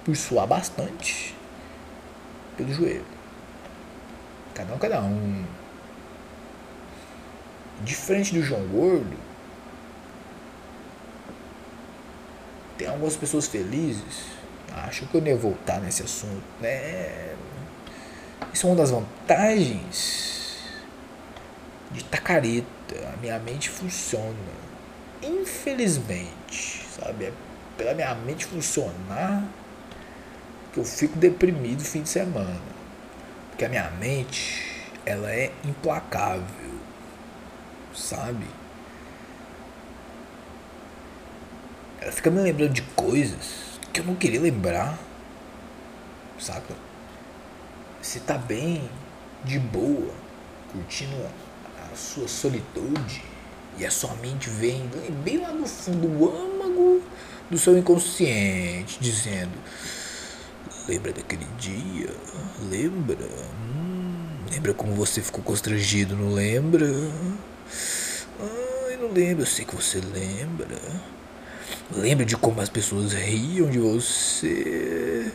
por 0.04 0.16
suar 0.16 0.46
bastante 0.46 1.34
pelo 2.56 2.72
joelho. 2.72 3.04
Cada 4.54 4.74
um, 4.74 4.78
cada 4.78 5.00
um. 5.02 5.44
Diferente 7.84 8.34
do 8.34 8.42
João 8.42 8.66
Gordo, 8.66 9.16
tem 12.78 12.86
algumas 12.86 13.16
pessoas 13.16 13.46
felizes. 13.48 14.38
Acho 14.72 15.06
que 15.06 15.14
eu 15.16 15.20
nem 15.20 15.36
voltar 15.36 15.80
nesse 15.80 16.02
assunto, 16.02 16.44
né? 16.60 17.34
Isso 18.54 18.66
é 18.66 18.70
uma 18.70 18.76
das 18.76 18.90
vantagens 18.90 20.56
de 21.90 22.04
tacareta. 22.04 22.66
A 23.12 23.16
minha 23.16 23.38
mente 23.40 23.68
funciona. 23.68 24.32
Infelizmente, 25.20 26.86
sabe? 26.96 27.26
É 27.26 27.32
pela 27.76 27.94
minha 27.94 28.14
mente 28.14 28.46
funcionar 28.46 29.44
que 30.72 30.78
eu 30.78 30.84
fico 30.84 31.18
deprimido 31.18 31.82
fim 31.82 32.02
de 32.02 32.08
semana. 32.08 32.60
Porque 33.50 33.64
a 33.64 33.68
minha 33.68 33.90
mente, 33.92 34.84
ela 35.04 35.30
é 35.32 35.52
implacável, 35.64 36.78
sabe? 37.92 38.46
Ela 42.00 42.12
fica 42.12 42.30
me 42.30 42.40
lembrando 42.40 42.72
de 42.72 42.82
coisas 42.82 43.78
que 43.92 44.00
eu 44.00 44.04
não 44.04 44.14
queria 44.14 44.40
lembrar, 44.40 44.98
saca? 46.38 46.74
Você 48.00 48.20
tá 48.20 48.38
bem, 48.38 48.88
de 49.44 49.58
boa, 49.58 50.12
curtindo 50.72 51.16
a 51.92 51.96
sua 51.96 52.28
solitude 52.28 53.22
e 53.76 53.84
a 53.84 53.90
sua 53.90 54.14
mente 54.16 54.48
vem 54.48 54.88
bem 55.24 55.38
lá 55.38 55.52
no 55.52 55.66
fundo, 55.66 56.06
o 56.06 56.28
âmago 56.28 57.02
do 57.50 57.58
seu 57.58 57.76
inconsciente, 57.76 58.98
dizendo 59.00 59.52
Lembra 60.88 61.12
daquele 61.12 61.44
dia? 61.58 62.08
Lembra? 62.70 63.28
Hum, 63.76 64.46
lembra 64.50 64.72
como 64.72 64.94
você 64.94 65.20
ficou 65.20 65.44
constrangido, 65.44 66.16
não 66.16 66.32
lembra? 66.32 66.86
Ai, 68.40 68.96
não 68.96 69.12
lembro, 69.12 69.42
eu 69.42 69.46
sei 69.46 69.66
que 69.66 69.76
você 69.76 70.00
lembra. 70.00 70.78
Lembra 71.90 72.24
de 72.24 72.36
como 72.36 72.60
as 72.60 72.68
pessoas 72.68 73.12
riam 73.12 73.70
de 73.70 73.78
você? 73.78 75.32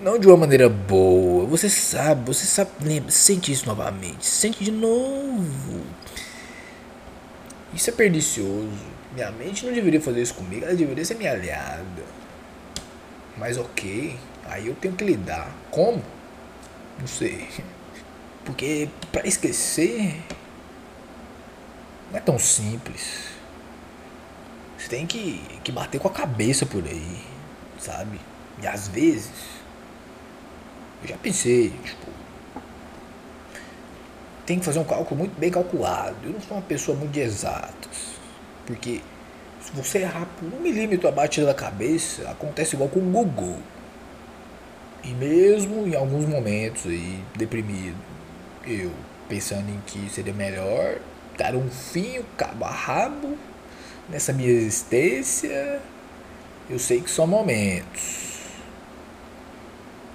Não 0.00 0.18
de 0.18 0.26
uma 0.26 0.36
maneira 0.36 0.68
boa. 0.68 1.46
Você 1.46 1.68
sabe, 1.68 2.26
você 2.26 2.46
sabe, 2.46 2.70
lembra, 2.82 3.10
sente 3.10 3.52
isso 3.52 3.66
novamente, 3.66 4.26
sente 4.26 4.64
de 4.64 4.70
novo. 4.70 5.84
Isso 7.72 7.90
é 7.90 7.92
pernicioso. 7.92 8.68
Minha 9.14 9.30
mente 9.30 9.64
não 9.66 9.72
deveria 9.72 10.00
fazer 10.00 10.22
isso 10.22 10.34
comigo, 10.34 10.64
ela 10.64 10.74
deveria 10.74 11.04
ser 11.04 11.14
minha 11.14 11.32
aliada. 11.32 12.02
Mas 13.36 13.56
ok, 13.56 14.16
Aí 14.50 14.66
eu 14.66 14.74
tenho 14.74 14.94
que 14.94 15.04
lidar. 15.04 15.54
Como? 15.70 16.02
Não 16.98 17.06
sei. 17.06 17.48
Porque 18.44 18.88
para 19.12 19.26
esquecer 19.26 20.20
não 22.10 22.18
é 22.18 22.20
tão 22.20 22.36
simples. 22.36 23.28
Tem 24.90 25.06
que, 25.06 25.40
que 25.62 25.70
bater 25.70 26.00
com 26.00 26.08
a 26.08 26.10
cabeça 26.10 26.66
por 26.66 26.84
aí, 26.84 27.22
sabe? 27.78 28.20
E 28.60 28.66
às 28.66 28.88
vezes 28.88 29.30
eu 31.02 31.08
já 31.08 31.16
pensei, 31.16 31.70
tipo, 31.70 32.06
tem 34.44 34.58
que 34.58 34.64
fazer 34.64 34.80
um 34.80 34.84
cálculo 34.84 35.20
muito 35.20 35.38
bem 35.38 35.48
calculado. 35.48 36.16
Eu 36.24 36.32
não 36.32 36.40
sou 36.40 36.56
uma 36.56 36.62
pessoa 36.62 36.96
muito 36.98 37.12
de 37.12 37.20
exatas. 37.20 38.18
Porque 38.66 39.00
se 39.60 39.70
você 39.72 39.98
errar 39.98 40.26
por 40.38 40.52
um 40.52 40.60
milímetro 40.60 41.06
a 41.06 41.12
batida 41.12 41.46
da 41.46 41.54
cabeça, 41.54 42.28
acontece 42.28 42.74
igual 42.74 42.88
com 42.88 42.98
o 42.98 43.02
Google. 43.02 43.58
E 45.04 45.08
mesmo 45.10 45.86
em 45.86 45.94
alguns 45.94 46.26
momentos 46.26 46.86
aí, 46.86 47.22
deprimido, 47.36 47.96
eu 48.66 48.90
pensando 49.28 49.70
em 49.70 49.80
que 49.86 50.10
seria 50.10 50.34
melhor 50.34 50.98
dar 51.38 51.54
um 51.54 51.70
fim, 51.70 52.20
cabo 52.36 52.64
a 52.64 52.70
rabo 52.70 53.38
nessa 54.10 54.32
minha 54.32 54.50
existência, 54.50 55.80
eu 56.68 56.78
sei 56.78 57.00
que 57.00 57.10
são 57.10 57.26
momentos. 57.26 58.40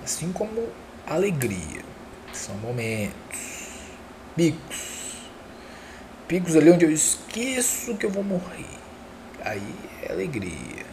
Assim 0.03 0.31
como 0.31 0.69
alegria, 1.07 1.81
são 2.33 2.55
momentos. 2.55 3.15
Picos. 4.35 5.15
Picos 6.27 6.55
ali 6.55 6.69
onde 6.69 6.85
eu 6.85 6.91
esqueço 6.91 7.95
que 7.95 8.05
eu 8.05 8.11
vou 8.11 8.23
morrer. 8.23 8.65
Aí 9.41 9.73
é 10.03 10.11
alegria. 10.11 10.85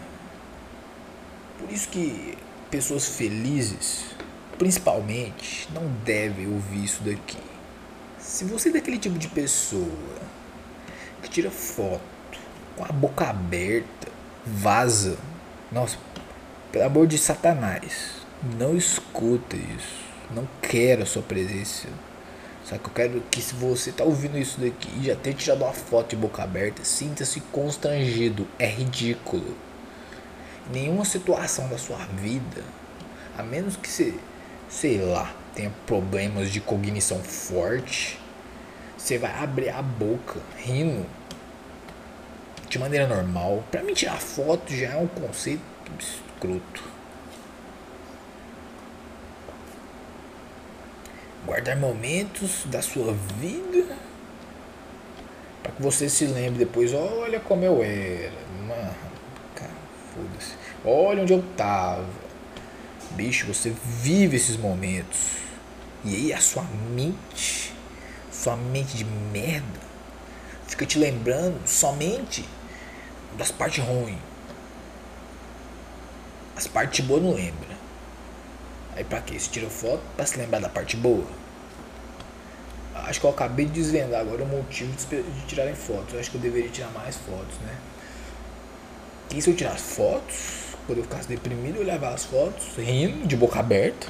Por 1.58 1.70
isso 1.70 1.88
que 1.88 2.36
pessoas 2.70 3.06
felizes, 3.16 4.04
principalmente, 4.58 5.68
não 5.72 5.86
devem 6.04 6.46
ouvir 6.46 6.84
isso 6.84 7.02
daqui. 7.02 7.38
Se 8.18 8.44
você 8.44 8.68
é 8.68 8.72
daquele 8.72 8.98
tipo 8.98 9.18
de 9.18 9.28
pessoa 9.28 9.88
que 11.22 11.28
tira 11.28 11.50
foto 11.50 12.21
com 12.76 12.84
a 12.84 12.88
boca 12.88 13.28
aberta, 13.28 14.08
vaza, 14.44 15.16
nossa, 15.70 15.96
pelo 16.70 16.84
amor 16.84 17.06
de 17.06 17.18
Satanás, 17.18 18.22
não 18.58 18.76
escuta 18.76 19.56
isso. 19.56 20.02
Não 20.34 20.48
quero 20.62 21.02
a 21.02 21.06
sua 21.06 21.22
presença. 21.22 21.88
Só 22.64 22.78
que 22.78 22.86
eu 22.86 22.92
quero 22.94 23.22
que 23.30 23.42
se 23.42 23.54
você 23.54 23.92
tá 23.92 24.04
ouvindo 24.04 24.38
isso 24.38 24.60
daqui 24.60 24.88
e 24.98 25.06
já 25.06 25.16
ter 25.16 25.34
tirado 25.34 25.62
uma 25.62 25.72
foto 25.72 26.10
de 26.10 26.16
boca 26.16 26.42
aberta, 26.42 26.84
sinta-se 26.84 27.40
constrangido. 27.52 28.46
É 28.58 28.66
ridículo 28.66 29.54
nenhuma 30.70 31.04
situação 31.04 31.68
da 31.68 31.76
sua 31.76 31.98
vida, 31.98 32.62
a 33.36 33.42
menos 33.42 33.76
que 33.76 33.88
você, 33.88 34.14
sei 34.68 35.00
lá, 35.00 35.34
tenha 35.54 35.72
problemas 35.86 36.50
de 36.50 36.60
cognição 36.60 37.18
forte, 37.18 38.18
você 38.96 39.18
vai 39.18 39.32
abrir 39.42 39.70
a 39.70 39.82
boca 39.82 40.40
rindo 40.56 41.04
de 42.72 42.78
maneira 42.78 43.06
normal. 43.06 43.62
Para 43.70 43.82
mim 43.82 43.92
tirar 43.92 44.18
foto 44.18 44.74
já 44.74 44.92
é 44.92 44.96
um 44.96 45.06
conceito 45.06 45.62
escroto. 46.00 46.92
guardar 51.44 51.76
momentos 51.76 52.62
da 52.66 52.80
sua 52.80 53.12
vida 53.38 53.96
para 55.62 55.72
que 55.72 55.82
você 55.82 56.08
se 56.08 56.24
lembre 56.24 56.64
depois, 56.64 56.94
olha 56.94 57.40
como 57.40 57.64
eu 57.64 57.82
era, 57.82 58.32
mano, 58.66 58.94
cara, 59.54 59.70
foda-se. 60.14 60.54
Olha 60.84 61.22
onde 61.22 61.32
eu 61.32 61.44
tava. 61.56 62.08
Bicho, 63.10 63.46
você 63.46 63.72
vive 63.84 64.36
esses 64.36 64.56
momentos. 64.56 65.32
E 66.04 66.16
aí 66.16 66.32
a 66.32 66.40
sua 66.40 66.64
mente, 66.94 67.72
sua 68.32 68.56
mente 68.56 68.96
de 68.96 69.04
merda, 69.04 69.80
fica 70.66 70.86
te 70.86 70.98
lembrando 70.98 71.60
somente 71.66 72.44
das 73.36 73.50
partes 73.50 73.84
ruins. 73.84 74.18
As 76.56 76.66
partes 76.66 77.04
boas 77.04 77.22
não 77.22 77.34
lembra. 77.34 77.72
Aí 78.94 79.04
pra 79.04 79.20
quê? 79.20 79.38
Você 79.38 79.50
tira 79.50 79.68
foto 79.70 80.02
pra 80.16 80.26
se 80.26 80.38
lembrar 80.38 80.60
da 80.60 80.68
parte 80.68 80.96
boa? 80.96 81.26
Acho 82.94 83.20
que 83.20 83.26
eu 83.26 83.30
acabei 83.30 83.64
de 83.64 83.72
desvendar 83.72 84.20
agora 84.20 84.42
o 84.44 84.46
motivo 84.46 84.92
de 84.92 85.46
tirarem 85.46 85.74
fotos. 85.74 86.14
Eu 86.14 86.20
acho 86.20 86.30
que 86.30 86.36
eu 86.36 86.40
deveria 86.40 86.70
tirar 86.70 86.90
mais 86.90 87.16
fotos, 87.16 87.56
né? 87.64 87.76
E 89.34 89.40
se 89.40 89.50
eu 89.50 89.56
tirar 89.56 89.78
fotos, 89.78 90.76
quando 90.86 90.98
eu 90.98 91.04
ficasse 91.04 91.26
deprimido, 91.26 91.76
eu 91.76 91.82
olhava 91.82 92.10
as 92.10 92.24
fotos, 92.24 92.76
rindo, 92.76 93.26
de 93.26 93.36
boca 93.36 93.58
aberta. 93.58 94.08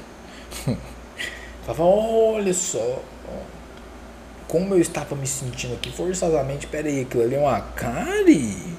Falava, 1.65 1.83
olha 1.83 2.53
só, 2.53 3.01
como 4.53 4.75
eu 4.75 4.79
estava 4.79 5.15
me 5.15 5.25
sentindo 5.25 5.73
aqui 5.73 5.91
forçosamente, 5.91 6.67
peraí, 6.67 7.01
aquilo 7.01 7.23
ali 7.23 7.35
é 7.35 7.39
uma 7.39 7.59
cárie? 7.59 8.75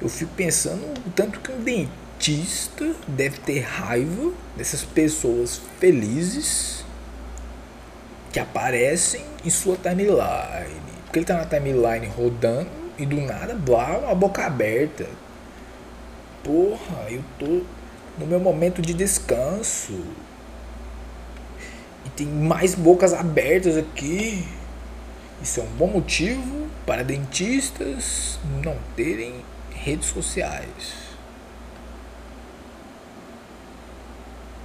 Eu 0.00 0.08
fico 0.08 0.32
pensando 0.34 0.82
o 1.06 1.10
tanto 1.10 1.40
que 1.40 1.52
um 1.52 1.62
dentista 1.62 2.94
deve 3.06 3.38
ter 3.38 3.60
raiva 3.60 4.32
dessas 4.56 4.82
pessoas 4.82 5.60
felizes 5.78 6.84
que 8.32 8.40
aparecem 8.40 9.24
em 9.44 9.50
sua 9.50 9.76
timeline. 9.76 10.80
Porque 11.04 11.18
ele 11.18 11.26
tá 11.26 11.36
na 11.36 11.44
timeline 11.44 12.06
rodando 12.06 12.70
e 12.96 13.04
do 13.04 13.20
nada, 13.20 13.54
blá, 13.54 13.98
uma 13.98 14.14
boca 14.14 14.46
aberta. 14.46 15.06
Porra, 16.42 17.10
eu 17.10 17.22
tô 17.38 17.62
no 18.18 18.26
meu 18.26 18.40
momento 18.40 18.80
de 18.80 18.94
descanso. 18.94 20.04
E 22.06 22.10
tem 22.10 22.26
mais 22.26 22.74
bocas 22.74 23.12
abertas 23.12 23.76
aqui. 23.76 24.46
Isso 25.42 25.60
é 25.60 25.62
um 25.62 25.76
bom 25.76 25.88
motivo 25.88 26.68
para 26.86 27.02
dentistas 27.02 28.38
não 28.62 28.76
terem 28.96 29.34
redes 29.84 30.08
sociais. 30.08 30.94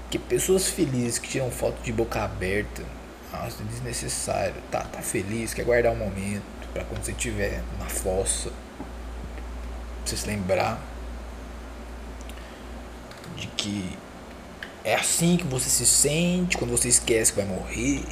Que 0.10 0.20
pessoas 0.20 0.68
felizes 0.68 1.20
que 1.20 1.28
tiram 1.28 1.52
foto 1.52 1.82
de 1.82 1.92
boca 1.92 2.24
aberta 2.24 2.84
nossa, 3.32 3.64
é 3.64 3.66
desnecessário. 3.66 4.56
Tá, 4.72 4.82
tá 4.82 5.02
feliz, 5.02 5.54
quer 5.54 5.66
guardar 5.66 5.92
um 5.92 5.98
momento 5.98 6.44
para 6.74 6.84
quando 6.84 7.04
você 7.04 7.12
estiver 7.12 7.62
na 7.80 7.86
fossa. 7.86 8.50
Pra 8.50 10.06
você 10.06 10.18
se 10.18 10.28
lembrar 10.28 10.80
de 13.36 13.48
que 13.48 13.98
é 14.84 14.96
assim 14.96 15.36
que 15.38 15.44
você 15.44 15.70
se 15.70 15.86
sente 15.86 16.58
quando 16.58 16.72
você 16.72 16.88
esquece 16.88 17.34
que 17.34 17.42
vai 17.42 17.48
morrer. 17.48 18.06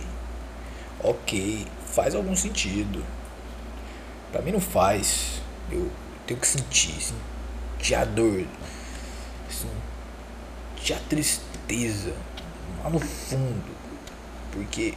Ok, 0.99 1.65
faz 1.85 2.15
algum 2.15 2.35
sentido. 2.35 3.03
Pra 4.31 4.41
mim 4.41 4.51
não 4.51 4.61
faz. 4.61 5.41
Eu 5.71 5.89
tenho 6.25 6.39
que 6.39 6.47
sentir, 6.47 6.95
sentir 7.01 7.95
a 7.95 8.05
dor, 8.05 8.45
sentir 9.49 10.93
a 10.93 10.99
tristeza 11.09 12.13
lá 12.83 12.89
no 12.89 12.99
fundo. 12.99 13.83
Porque 14.51 14.93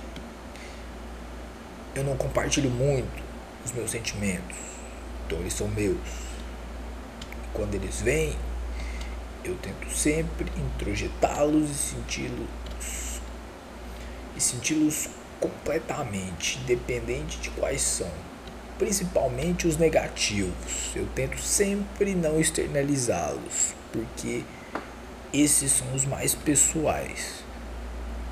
eu 1.95 2.05
não 2.05 2.17
compartilho 2.17 2.71
muito 2.71 3.23
os 3.65 3.73
meus 3.73 3.91
sentimentos. 3.91 4.57
Então 5.27 5.39
eles 5.39 5.55
são 5.55 5.69
meus. 5.69 5.97
Quando 7.53 7.75
eles 7.75 8.01
vêm, 8.03 8.37
eu 9.43 9.57
tento 9.57 9.91
sempre 9.91 10.47
introjetá-los 10.57 11.71
e 11.71 11.75
senti-los 11.75 12.67
e 14.37 14.41
senti-los 14.41 15.09
completamente, 15.41 16.59
independente 16.59 17.39
de 17.39 17.51
quais 17.51 17.81
são. 17.81 18.11
Principalmente 18.79 19.67
os 19.67 19.77
negativos. 19.79 20.93
Eu 20.95 21.07
tento 21.15 21.41
sempre 21.41 22.15
não 22.15 22.39
externalizá-los, 22.39 23.75
porque 23.93 24.43
esses 25.33 25.73
são 25.73 25.95
os 25.95 26.05
mais 26.05 26.35
pessoais. 26.35 27.45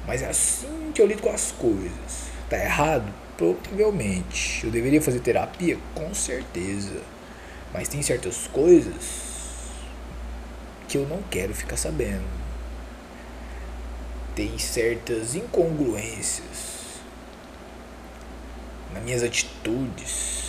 Mas 0.07 0.23
é 0.23 0.29
assim 0.29 0.93
que 0.95 1.01
eu 1.01 1.07
lido 1.07 1.23
com 1.23 1.31
as 1.31 1.51
coisas. 1.53 2.29
Tá 2.51 2.59
errado? 2.59 3.11
Provavelmente. 3.39 4.65
Eu 4.65 4.71
deveria 4.71 5.01
fazer 5.01 5.21
terapia? 5.21 5.79
Com 5.95 6.15
certeza. 6.15 7.01
Mas 7.73 7.89
tem 7.89 8.03
certas 8.03 8.47
coisas 8.47 9.35
que 10.87 10.99
eu 10.99 11.07
não 11.09 11.23
quero 11.31 11.55
ficar 11.55 11.77
sabendo. 11.77 12.23
Tem 14.37 14.59
certas 14.59 15.35
incongruências 15.35 16.74
nas 18.95 19.03
minhas 19.03 19.23
atitudes 19.23 20.45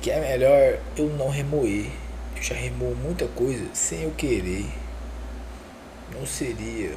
que 0.00 0.10
é 0.10 0.18
melhor 0.18 0.78
eu 0.96 1.08
não 1.10 1.28
remoer. 1.28 1.90
Eu 2.36 2.42
já 2.42 2.54
remoo 2.54 2.94
muita 2.94 3.26
coisa 3.28 3.66
sem 3.74 4.02
eu 4.02 4.10
querer. 4.12 4.66
Não 6.14 6.24
seria 6.24 6.96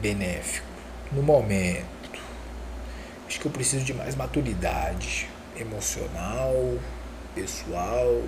benéfico 0.00 0.66
no 1.12 1.22
momento. 1.22 1.86
Acho 3.28 3.38
que 3.38 3.46
eu 3.46 3.52
preciso 3.52 3.84
de 3.84 3.94
mais 3.94 4.16
maturidade 4.16 5.28
emocional, 5.56 6.52
pessoal. 7.34 8.22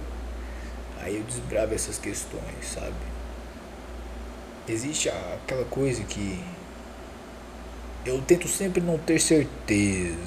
Aí 1.00 1.16
eu 1.16 1.24
desbravo 1.24 1.74
essas 1.74 1.98
questões, 1.98 2.64
sabe? 2.72 2.94
Existe 4.68 5.08
aquela 5.08 5.64
coisa 5.64 6.04
que 6.04 6.42
eu 8.04 8.20
tento 8.22 8.46
sempre 8.46 8.82
não 8.82 8.98
ter 8.98 9.18
certezas. 9.18 10.18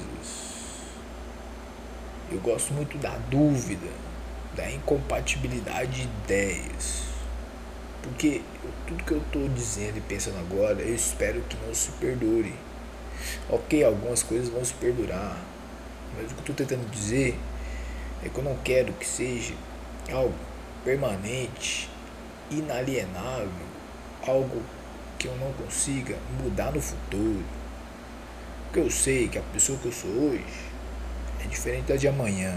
Eu 2.30 2.40
gosto 2.40 2.74
muito 2.74 2.98
da 2.98 3.16
dúvida, 3.30 3.88
da 4.54 4.70
incompatibilidade 4.70 5.92
de 5.92 6.02
ideias. 6.02 7.04
Porque 8.02 8.42
tudo 8.86 9.04
que 9.04 9.12
eu 9.12 9.18
estou 9.18 9.48
dizendo 9.48 9.98
e 9.98 10.00
pensando 10.00 10.38
agora, 10.38 10.80
eu 10.80 10.94
espero 10.94 11.40
que 11.42 11.56
não 11.64 11.72
se 11.72 11.92
perdure. 11.92 12.54
Ok, 13.48 13.84
algumas 13.84 14.22
coisas 14.22 14.48
vão 14.48 14.64
se 14.64 14.74
perdurar, 14.74 15.36
mas 16.16 16.30
o 16.30 16.34
que 16.34 16.40
eu 16.50 16.52
estou 16.52 16.56
tentando 16.56 16.88
dizer 16.90 17.38
é 18.24 18.28
que 18.28 18.38
eu 18.38 18.44
não 18.44 18.56
quero 18.64 18.92
que 18.92 19.06
seja 19.06 19.54
algo 20.12 20.34
permanente, 20.84 21.90
inalienável, 22.50 23.66
algo 24.26 24.62
que 25.18 25.26
eu 25.26 25.36
não 25.36 25.52
consiga 25.52 26.16
mudar 26.42 26.72
no 26.72 26.80
futuro. 26.80 27.57
Porque 28.68 28.80
eu 28.80 28.90
sei 28.90 29.28
que 29.28 29.38
a 29.38 29.42
pessoa 29.42 29.78
que 29.78 29.86
eu 29.86 29.92
sou 29.92 30.10
hoje 30.10 30.44
é 31.42 31.48
diferente 31.48 31.86
da 31.86 31.96
de 31.96 32.06
amanhã. 32.06 32.54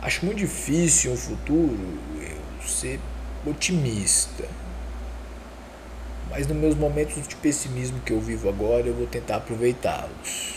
Acho 0.00 0.24
muito 0.24 0.38
difícil 0.38 1.10
no 1.10 1.16
futuro 1.18 1.98
eu 2.18 2.66
ser 2.66 2.98
otimista. 3.46 4.48
Mas 6.30 6.46
nos 6.46 6.56
meus 6.56 6.74
momentos 6.74 7.28
de 7.28 7.36
pessimismo 7.36 8.00
que 8.00 8.14
eu 8.14 8.20
vivo 8.20 8.48
agora, 8.48 8.86
eu 8.86 8.94
vou 8.94 9.06
tentar 9.06 9.36
aproveitá-los. 9.36 10.54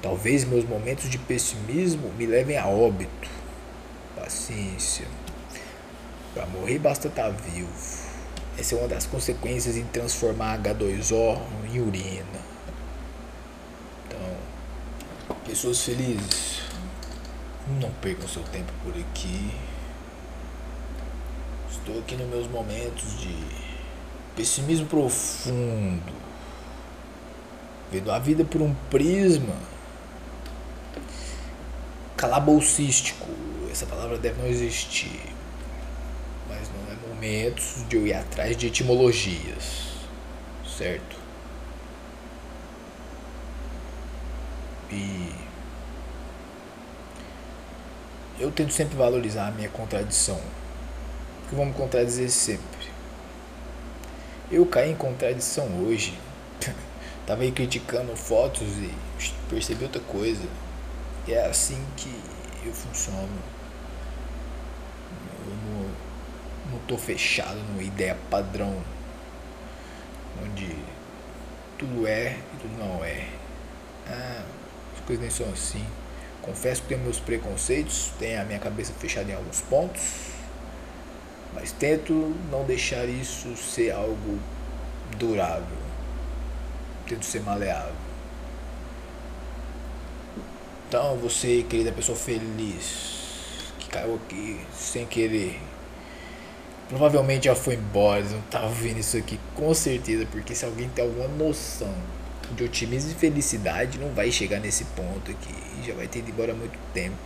Talvez 0.00 0.44
meus 0.44 0.64
momentos 0.64 1.10
de 1.10 1.18
pessimismo 1.18 2.10
me 2.16 2.24
levem 2.24 2.56
a 2.56 2.66
óbito. 2.66 3.28
Paciência. 4.14 5.06
Para 6.32 6.46
morrer 6.46 6.78
basta 6.78 7.08
estar 7.08 7.24
tá 7.24 7.28
vivo. 7.30 8.05
Essa 8.58 8.74
é 8.74 8.78
uma 8.78 8.88
das 8.88 9.06
consequências 9.06 9.76
em 9.76 9.84
transformar 9.84 10.58
H2O 10.58 11.38
em 11.70 11.80
urina. 11.80 12.40
Então, 14.06 14.18
pessoas 15.44 15.82
felizes, 15.82 16.62
não 17.80 17.90
percam 18.00 18.26
seu 18.26 18.42
tempo 18.44 18.72
por 18.82 18.94
aqui. 18.98 19.50
Estou 21.70 21.98
aqui 21.98 22.16
nos 22.16 22.28
meus 22.28 22.46
momentos 22.48 23.18
de 23.20 23.36
pessimismo 24.34 24.86
profundo, 24.86 26.12
vendo 27.92 28.10
a 28.10 28.18
vida 28.18 28.44
por 28.44 28.62
um 28.62 28.74
prisma 28.90 29.54
calaboucístico. 32.16 33.26
Essa 33.70 33.84
palavra 33.84 34.16
deve 34.16 34.40
não 34.40 34.48
existir, 34.48 35.20
momentos 37.26 37.84
de 37.88 37.96
eu 37.96 38.06
ir 38.06 38.14
atrás 38.14 38.56
de 38.56 38.68
etimologias, 38.68 39.96
certo? 40.64 41.16
E 44.92 45.32
eu 48.38 48.50
tento 48.52 48.72
sempre 48.72 48.96
valorizar 48.96 49.48
a 49.48 49.50
minha 49.50 49.68
contradição 49.68 50.40
que 51.48 51.54
vão 51.54 51.66
me 51.66 51.72
contradizer 51.72 52.30
sempre. 52.30 52.86
Eu 54.50 54.64
caí 54.66 54.92
em 54.92 54.96
contradição 54.96 55.66
hoje. 55.84 56.16
Tava 57.26 57.42
aí 57.42 57.50
criticando 57.50 58.16
fotos 58.16 58.68
e 58.78 58.94
percebi 59.50 59.84
outra 59.84 60.00
coisa. 60.02 60.44
É 61.26 61.44
assim 61.46 61.84
que 61.96 62.14
eu 62.64 62.72
funciono. 62.72 63.28
Eu 65.44 65.54
não, 65.56 65.90
não 66.70 66.75
tô 66.86 66.96
fechado 66.96 67.56
numa 67.56 67.82
ideia 67.82 68.16
padrão. 68.30 68.82
Onde 70.42 70.76
tudo 71.78 72.06
é 72.06 72.32
e 72.32 72.56
tudo 72.60 72.78
não 72.78 73.04
é. 73.04 73.28
Ah, 74.08 74.44
as 74.94 75.04
coisas 75.04 75.22
nem 75.22 75.30
são 75.30 75.50
assim. 75.52 75.84
Confesso 76.42 76.82
que 76.82 76.88
tenho 76.88 77.00
meus 77.00 77.18
preconceitos, 77.18 78.12
tenho 78.18 78.40
a 78.40 78.44
minha 78.44 78.58
cabeça 78.58 78.92
fechada 78.92 79.30
em 79.30 79.34
alguns 79.34 79.60
pontos, 79.62 80.02
mas 81.52 81.72
tento 81.72 82.12
não 82.50 82.64
deixar 82.64 83.04
isso 83.08 83.56
ser 83.56 83.90
algo 83.90 84.38
durável. 85.18 85.76
Tento 87.08 87.24
ser 87.24 87.40
maleável. 87.40 87.94
Então, 90.88 91.16
você, 91.16 91.66
querida 91.68 91.90
pessoa 91.90 92.16
feliz, 92.16 93.16
que 93.80 93.88
caiu 93.88 94.14
aqui 94.14 94.60
sem 94.72 95.04
querer, 95.04 95.60
provavelmente 96.88 97.46
já 97.46 97.54
foi 97.54 97.74
embora, 97.74 98.22
não 98.22 98.40
tava 98.42 98.68
vendo 98.68 98.98
isso 98.98 99.16
aqui 99.16 99.38
com 99.54 99.72
certeza, 99.74 100.26
porque 100.30 100.54
se 100.54 100.64
alguém 100.64 100.88
tem 100.88 101.04
alguma 101.04 101.28
noção 101.28 101.92
de 102.54 102.64
otimismo 102.64 103.10
e 103.10 103.14
felicidade 103.14 103.98
não 103.98 104.12
vai 104.14 104.30
chegar 104.30 104.60
nesse 104.60 104.84
ponto 104.84 105.30
aqui. 105.30 105.54
Já 105.84 105.94
vai 105.94 106.06
ter 106.06 106.20
ido 106.20 106.30
embora 106.30 106.52
há 106.52 106.54
muito 106.54 106.78
tempo. 106.92 107.16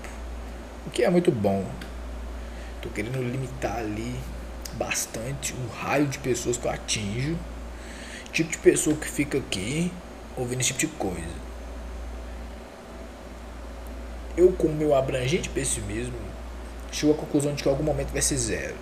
O 0.87 0.91
que 0.91 1.05
é 1.05 1.11
muito 1.11 1.31
bom. 1.31 1.67
Tô 2.81 2.89
querendo 2.89 3.23
limitar 3.23 3.77
ali 3.77 4.15
bastante 4.75 5.53
o 5.53 5.69
raio 5.69 6.07
de 6.07 6.19
pessoas 6.19 6.57
que 6.57 6.67
eu 6.67 6.71
atinjo. 6.71 7.37
Tipo 8.33 8.51
de 8.51 8.59
pessoa 8.59 8.97
que 8.97 9.09
fica 9.09 9.39
aqui 9.39 9.93
ouvindo 10.37 10.61
esse 10.61 10.73
tipo 10.73 10.81
de 10.81 10.99
coisa. 10.99 11.51
Eu, 14.37 14.53
com 14.53 14.69
meu 14.69 14.95
abrangente 14.95 15.49
pessimismo, 15.49 16.17
chego 16.91 17.13
à 17.13 17.17
conclusão 17.17 17.55
de 17.55 17.63
que 17.63 17.69
algum 17.69 17.83
momento 17.83 18.11
vai 18.11 18.23
ser 18.23 18.37
zero. 18.37 18.77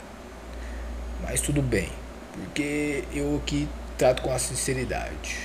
Mas 1.23 1.41
tudo 1.41 1.61
bem, 1.61 1.91
porque 2.33 3.05
eu 3.13 3.37
aqui 3.37 3.69
trato 3.97 4.23
com 4.23 4.33
a 4.33 4.39
sinceridade. 4.39 5.37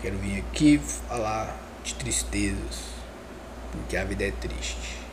Quero 0.00 0.16
vir 0.18 0.40
aqui 0.40 0.78
falar 0.78 1.56
de 1.82 1.94
tristezas, 1.94 2.80
porque 3.72 3.96
a 3.96 4.04
vida 4.04 4.24
é 4.24 4.30
triste. 4.30 5.04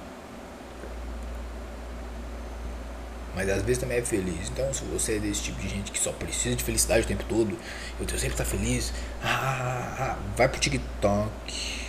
Mas 3.36 3.50
às 3.50 3.62
vezes 3.64 3.78
também 3.78 3.98
é 3.98 4.02
feliz. 4.02 4.50
Então, 4.50 4.74
se 4.74 4.84
você 4.86 5.16
é 5.16 5.20
desse 5.20 5.44
tipo 5.44 5.60
de 5.62 5.70
gente 5.70 5.92
que 5.92 6.00
só 6.00 6.12
precisa 6.12 6.56
de 6.56 6.64
felicidade 6.64 7.06
o 7.06 7.08
tempo 7.08 7.24
todo, 7.30 7.58
eu 8.00 8.06
tenho 8.06 8.20
sempre 8.20 8.34
estar 8.34 8.46
feliz, 8.46 8.94
ah, 9.24 9.28
ah, 9.28 9.96
ah, 10.00 10.18
vai 10.36 10.50
pro 10.50 10.60
TikTok. 10.60 11.82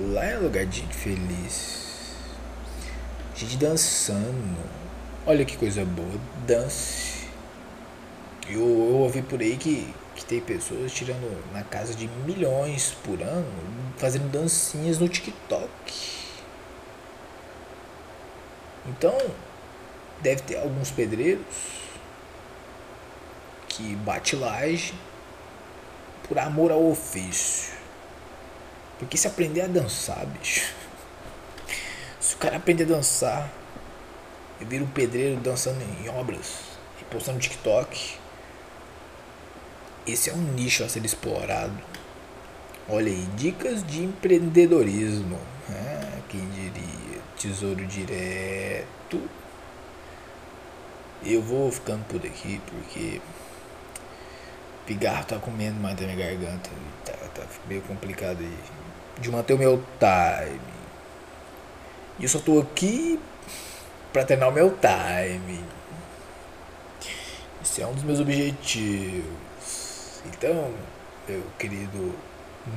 Lá 0.00 0.24
é 0.24 0.36
lugar 0.38 0.66
de 0.66 0.80
gente 0.80 0.94
feliz. 0.94 2.16
Gente 3.36 3.56
dançando. 3.56 4.81
Olha 5.26 5.44
que 5.44 5.56
coisa 5.56 5.84
boa. 5.84 6.20
Dance. 6.46 7.26
Eu, 8.48 8.58
eu 8.58 8.96
ouvi 8.96 9.22
por 9.22 9.40
aí 9.40 9.56
que 9.56 9.94
que 10.14 10.24
tem 10.24 10.40
pessoas 10.40 10.92
tirando 10.92 11.52
na 11.52 11.62
casa 11.62 11.94
de 11.94 12.06
milhões 12.06 12.94
por 13.02 13.20
ano, 13.22 13.46
fazendo 13.96 14.30
dancinhas 14.30 14.98
no 14.98 15.08
TikTok. 15.08 15.68
Então, 18.86 19.16
deve 20.20 20.42
ter 20.42 20.58
alguns 20.58 20.90
pedreiros 20.90 21.44
que 23.68 23.94
bate 23.96 24.36
laje 24.36 24.94
por 26.28 26.38
amor 26.38 26.70
ao 26.70 26.90
ofício. 26.90 27.72
Porque 28.98 29.16
se 29.16 29.26
aprender 29.26 29.62
a 29.62 29.66
dançar, 29.66 30.24
bicho. 30.26 30.74
Se 32.20 32.34
o 32.36 32.38
cara 32.38 32.56
aprender 32.56 32.84
a 32.84 32.86
dançar 32.86 33.50
e 34.62 34.64
vira 34.64 34.84
um 34.84 34.88
pedreiro 34.88 35.40
dançando 35.40 35.82
em 35.82 36.08
obras 36.08 36.60
e 37.00 37.04
postando 37.04 37.40
TikTok, 37.40 38.14
esse 40.06 40.30
é 40.30 40.32
um 40.32 40.40
nicho 40.54 40.84
a 40.84 40.88
ser 40.88 41.04
explorado. 41.04 41.76
Olha 42.88 43.10
aí, 43.10 43.26
dicas 43.36 43.84
de 43.84 44.04
empreendedorismo. 44.04 45.38
Ah, 45.68 46.20
quem 46.28 46.48
diria? 46.50 47.20
Tesouro 47.36 47.84
direto. 47.86 49.20
Eu 51.24 51.42
vou 51.42 51.70
ficando 51.70 52.04
por 52.04 52.24
aqui 52.24 52.60
porque 52.66 53.20
pigarro 54.86 55.24
tá 55.24 55.38
comendo 55.38 55.80
mais 55.80 55.96
da 55.96 56.06
minha 56.06 56.16
garganta. 56.16 56.70
Tá, 57.04 57.12
tá 57.34 57.42
meio 57.68 57.82
complicado. 57.82 58.38
De 59.18 59.30
manter 59.30 59.54
o 59.54 59.58
meu 59.58 59.82
time. 59.98 60.60
E 62.18 62.24
eu 62.24 62.28
só 62.28 62.38
tô 62.38 62.60
aqui 62.60 63.20
pra 64.12 64.24
treinar 64.24 64.50
o 64.50 64.52
meu 64.52 64.70
time. 64.70 65.64
Esse 67.62 67.80
é 67.80 67.86
um 67.86 67.94
dos 67.94 68.02
meus 68.02 68.20
objetivos. 68.20 70.20
Então, 70.26 70.74
meu 71.26 71.42
querido 71.58 72.14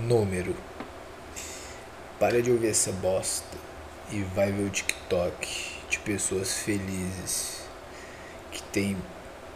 número, 0.01 0.55
para 2.19 2.41
de 2.41 2.51
ouvir 2.51 2.69
essa 2.69 2.91
bosta 2.93 3.57
e 4.11 4.21
vai 4.35 4.51
ver 4.51 4.63
o 4.63 4.69
TikTok 4.69 5.75
de 5.89 5.99
pessoas 5.99 6.59
felizes 6.59 7.61
que 8.51 8.61
têm 8.63 8.97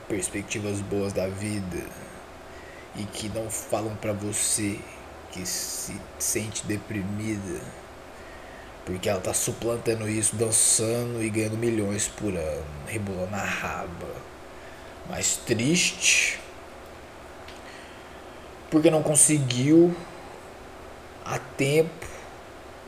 perspectivas 0.07 0.81
boas 0.81 1.13
da 1.13 1.27
vida 1.27 1.85
e 2.95 3.03
que 3.03 3.29
não 3.29 3.49
falam 3.49 3.95
para 3.95 4.11
você 4.11 4.79
que 5.31 5.45
se 5.45 5.95
sente 6.17 6.65
deprimida 6.65 7.61
porque 8.85 9.09
ela 9.09 9.19
tá 9.19 9.33
suplantando 9.33 10.07
isso, 10.09 10.35
dançando 10.35 11.21
e 11.23 11.29
ganhando 11.29 11.57
milhões 11.57 12.07
por 12.07 12.33
ano, 12.35 12.65
rebolando 12.87 13.35
a 13.35 13.43
raba. 13.43 14.15
Mas 15.09 15.37
triste 15.37 16.39
porque 18.69 18.91
não 18.91 19.01
conseguiu 19.01 19.95
a 21.25 21.39
tempo 21.39 22.05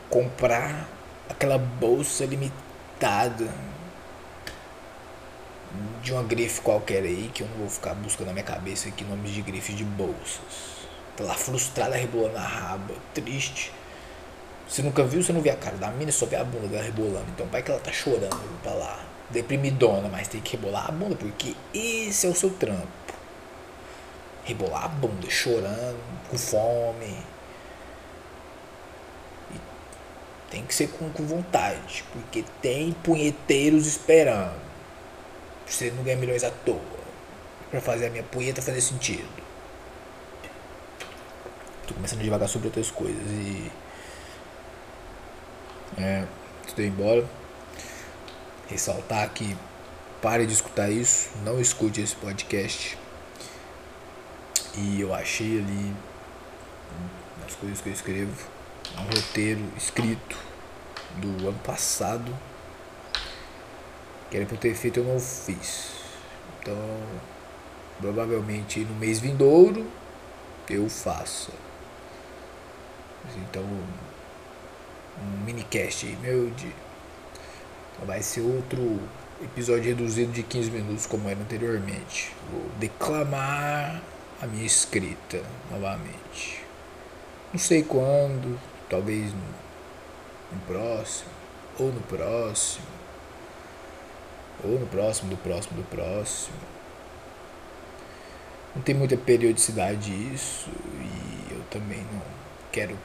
comprar 0.08 0.88
aquela 1.28 1.58
bolsa 1.58 2.24
limitada 2.24 3.52
de 6.02 6.12
uma 6.12 6.22
grife 6.22 6.60
qualquer 6.60 7.02
aí, 7.02 7.30
que 7.32 7.42
eu 7.42 7.48
não 7.48 7.58
vou 7.58 7.68
ficar 7.68 7.94
buscando 7.94 8.26
na 8.26 8.32
minha 8.32 8.44
cabeça 8.44 8.88
aqui 8.88 9.04
nomes 9.04 9.30
de 9.30 9.42
grife 9.42 9.72
de 9.72 9.84
bolsas. 9.84 10.40
Tá 11.16 11.24
lá 11.24 11.34
frustrada, 11.34 11.96
rebolando 11.96 12.38
a 12.38 12.42
raba, 12.42 12.94
triste. 13.14 13.72
Você 14.68 14.82
nunca 14.82 15.04
viu, 15.04 15.22
você 15.22 15.32
não 15.32 15.42
vê 15.42 15.50
a 15.50 15.56
cara 15.56 15.76
da 15.76 15.90
mina, 15.90 16.10
só 16.12 16.26
vê 16.26 16.36
a 16.36 16.44
bunda 16.44 16.68
dela 16.68 16.82
rebolando. 16.82 17.26
Então 17.34 17.46
vai 17.46 17.62
que 17.62 17.70
ela 17.70 17.80
tá 17.80 17.92
chorando 17.92 18.62
pra 18.62 18.72
lá, 18.72 19.04
deprimidona, 19.30 20.08
mas 20.08 20.28
tem 20.28 20.40
que 20.40 20.56
rebolar 20.56 20.88
a 20.88 20.92
bunda, 20.92 21.16
porque 21.16 21.54
esse 21.74 22.26
é 22.26 22.30
o 22.30 22.34
seu 22.34 22.50
trampo 22.50 23.02
rebolar 24.44 24.84
a 24.84 24.88
bunda, 24.88 25.28
chorando, 25.30 25.98
com 26.28 26.38
fome. 26.38 27.16
E 29.52 29.60
tem 30.50 30.64
que 30.64 30.74
ser 30.74 30.88
com, 30.88 31.10
com 31.10 31.24
vontade, 31.24 32.04
porque 32.12 32.44
tem 32.60 32.92
punheteiros 32.92 33.86
esperando. 33.86 34.60
Você 35.66 35.90
não 35.90 36.02
ganha 36.02 36.16
milhões 36.16 36.44
à 36.44 36.50
toa. 36.50 36.80
Pra 37.70 37.80
fazer 37.80 38.08
a 38.08 38.10
minha 38.10 38.24
punheta 38.24 38.60
fazer 38.60 38.80
sentido. 38.80 39.42
Tô 41.86 41.94
começando 41.94 42.20
a 42.20 42.22
devagar 42.22 42.48
sobre 42.48 42.68
outras 42.68 42.90
coisas 42.90 43.22
e. 43.30 43.70
É, 45.98 46.24
estou 46.66 46.84
embora. 46.84 47.24
Ressaltar 48.68 49.28
que 49.30 49.56
pare 50.20 50.46
de 50.46 50.52
escutar 50.52 50.90
isso, 50.90 51.30
não 51.44 51.60
escute 51.60 52.00
esse 52.00 52.14
podcast 52.16 52.96
e 54.74 55.00
eu 55.00 55.12
achei 55.12 55.58
ali 55.58 55.94
nas 57.42 57.54
coisas 57.56 57.80
que 57.80 57.88
eu 57.88 57.92
escrevo 57.92 58.48
um 58.96 59.02
roteiro 59.02 59.64
escrito 59.76 60.38
do 61.16 61.48
ano 61.48 61.58
passado 61.58 62.34
que 64.30 64.36
era 64.36 64.46
pra 64.46 64.54
eu 64.54 64.60
ter 64.60 64.74
feito 64.74 65.00
eu 65.00 65.04
não 65.04 65.20
fiz. 65.20 65.90
Então 66.60 66.74
provavelmente 68.00 68.80
no 68.80 68.94
mês 68.94 69.18
vindouro 69.18 69.86
eu 70.70 70.88
faço. 70.88 71.50
Então 73.36 73.64
um 75.20 75.44
minicast 75.44 76.06
aí 76.06 76.16
meu 76.22 76.50
de 76.50 76.72
vai 78.04 78.22
ser 78.22 78.40
outro 78.40 79.00
episódio 79.42 79.84
reduzido 79.84 80.32
de 80.32 80.42
15 80.42 80.70
minutos 80.70 81.06
como 81.06 81.28
era 81.28 81.38
anteriormente. 81.40 82.34
Vou 82.50 82.68
declamar 82.78 84.02
a 84.40 84.46
minha 84.46 84.66
escrita 84.66 85.42
novamente. 85.70 86.64
Não 87.52 87.58
sei 87.58 87.82
quando, 87.82 88.58
talvez 88.88 89.32
no, 89.32 89.40
no 90.52 90.60
próximo, 90.66 91.30
ou 91.78 91.92
no 91.92 92.00
próximo, 92.00 92.86
ou 94.64 94.78
no 94.78 94.86
próximo 94.86 95.30
do 95.30 95.36
próximo 95.36 95.76
do 95.76 95.88
próximo. 95.88 96.56
Não 98.74 98.82
tem 98.82 98.94
muita 98.94 99.16
periodicidade 99.16 100.10
isso 100.32 100.70
e 100.70 101.52
eu 101.52 101.62
também 101.70 102.00
não 102.12 102.22
quero 102.70 102.96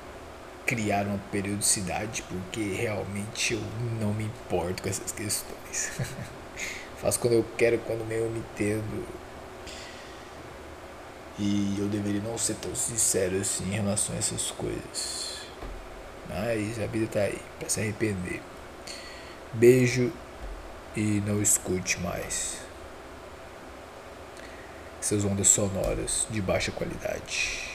criar 0.67 1.07
uma 1.07 1.17
periodicidade 1.31 2.21
porque 2.23 2.61
realmente 2.73 3.53
eu 3.53 3.61
não 3.99 4.13
me 4.13 4.25
importo 4.25 4.83
com 4.83 4.89
essas 4.89 5.11
questões. 5.11 5.91
Faço 7.01 7.19
quando 7.19 7.33
eu 7.33 7.45
quero, 7.57 7.79
quando 7.79 8.11
eu 8.11 8.29
me 8.29 8.39
entendo. 8.39 9.07
E 11.39 11.77
eu 11.79 11.87
deveria 11.87 12.21
não 12.21 12.37
ser 12.37 12.55
tão 12.55 12.75
sincero 12.75 13.39
assim 13.39 13.63
em 13.65 13.75
relação 13.75 14.13
a 14.13 14.17
essas 14.19 14.51
coisas. 14.51 15.37
Mas 16.27 16.79
a 16.81 16.87
vida 16.87 17.07
tá 17.07 17.21
aí, 17.21 17.41
pra 17.57 17.69
se 17.69 17.79
arrepender. 17.79 18.41
Beijo 19.53 20.11
e 20.95 21.21
não 21.25 21.41
escute 21.41 21.99
mais 22.01 22.57
essas 24.99 25.23
ondas 25.23 25.47
sonoras 25.47 26.27
de 26.29 26.41
baixa 26.41 26.71
qualidade. 26.71 27.66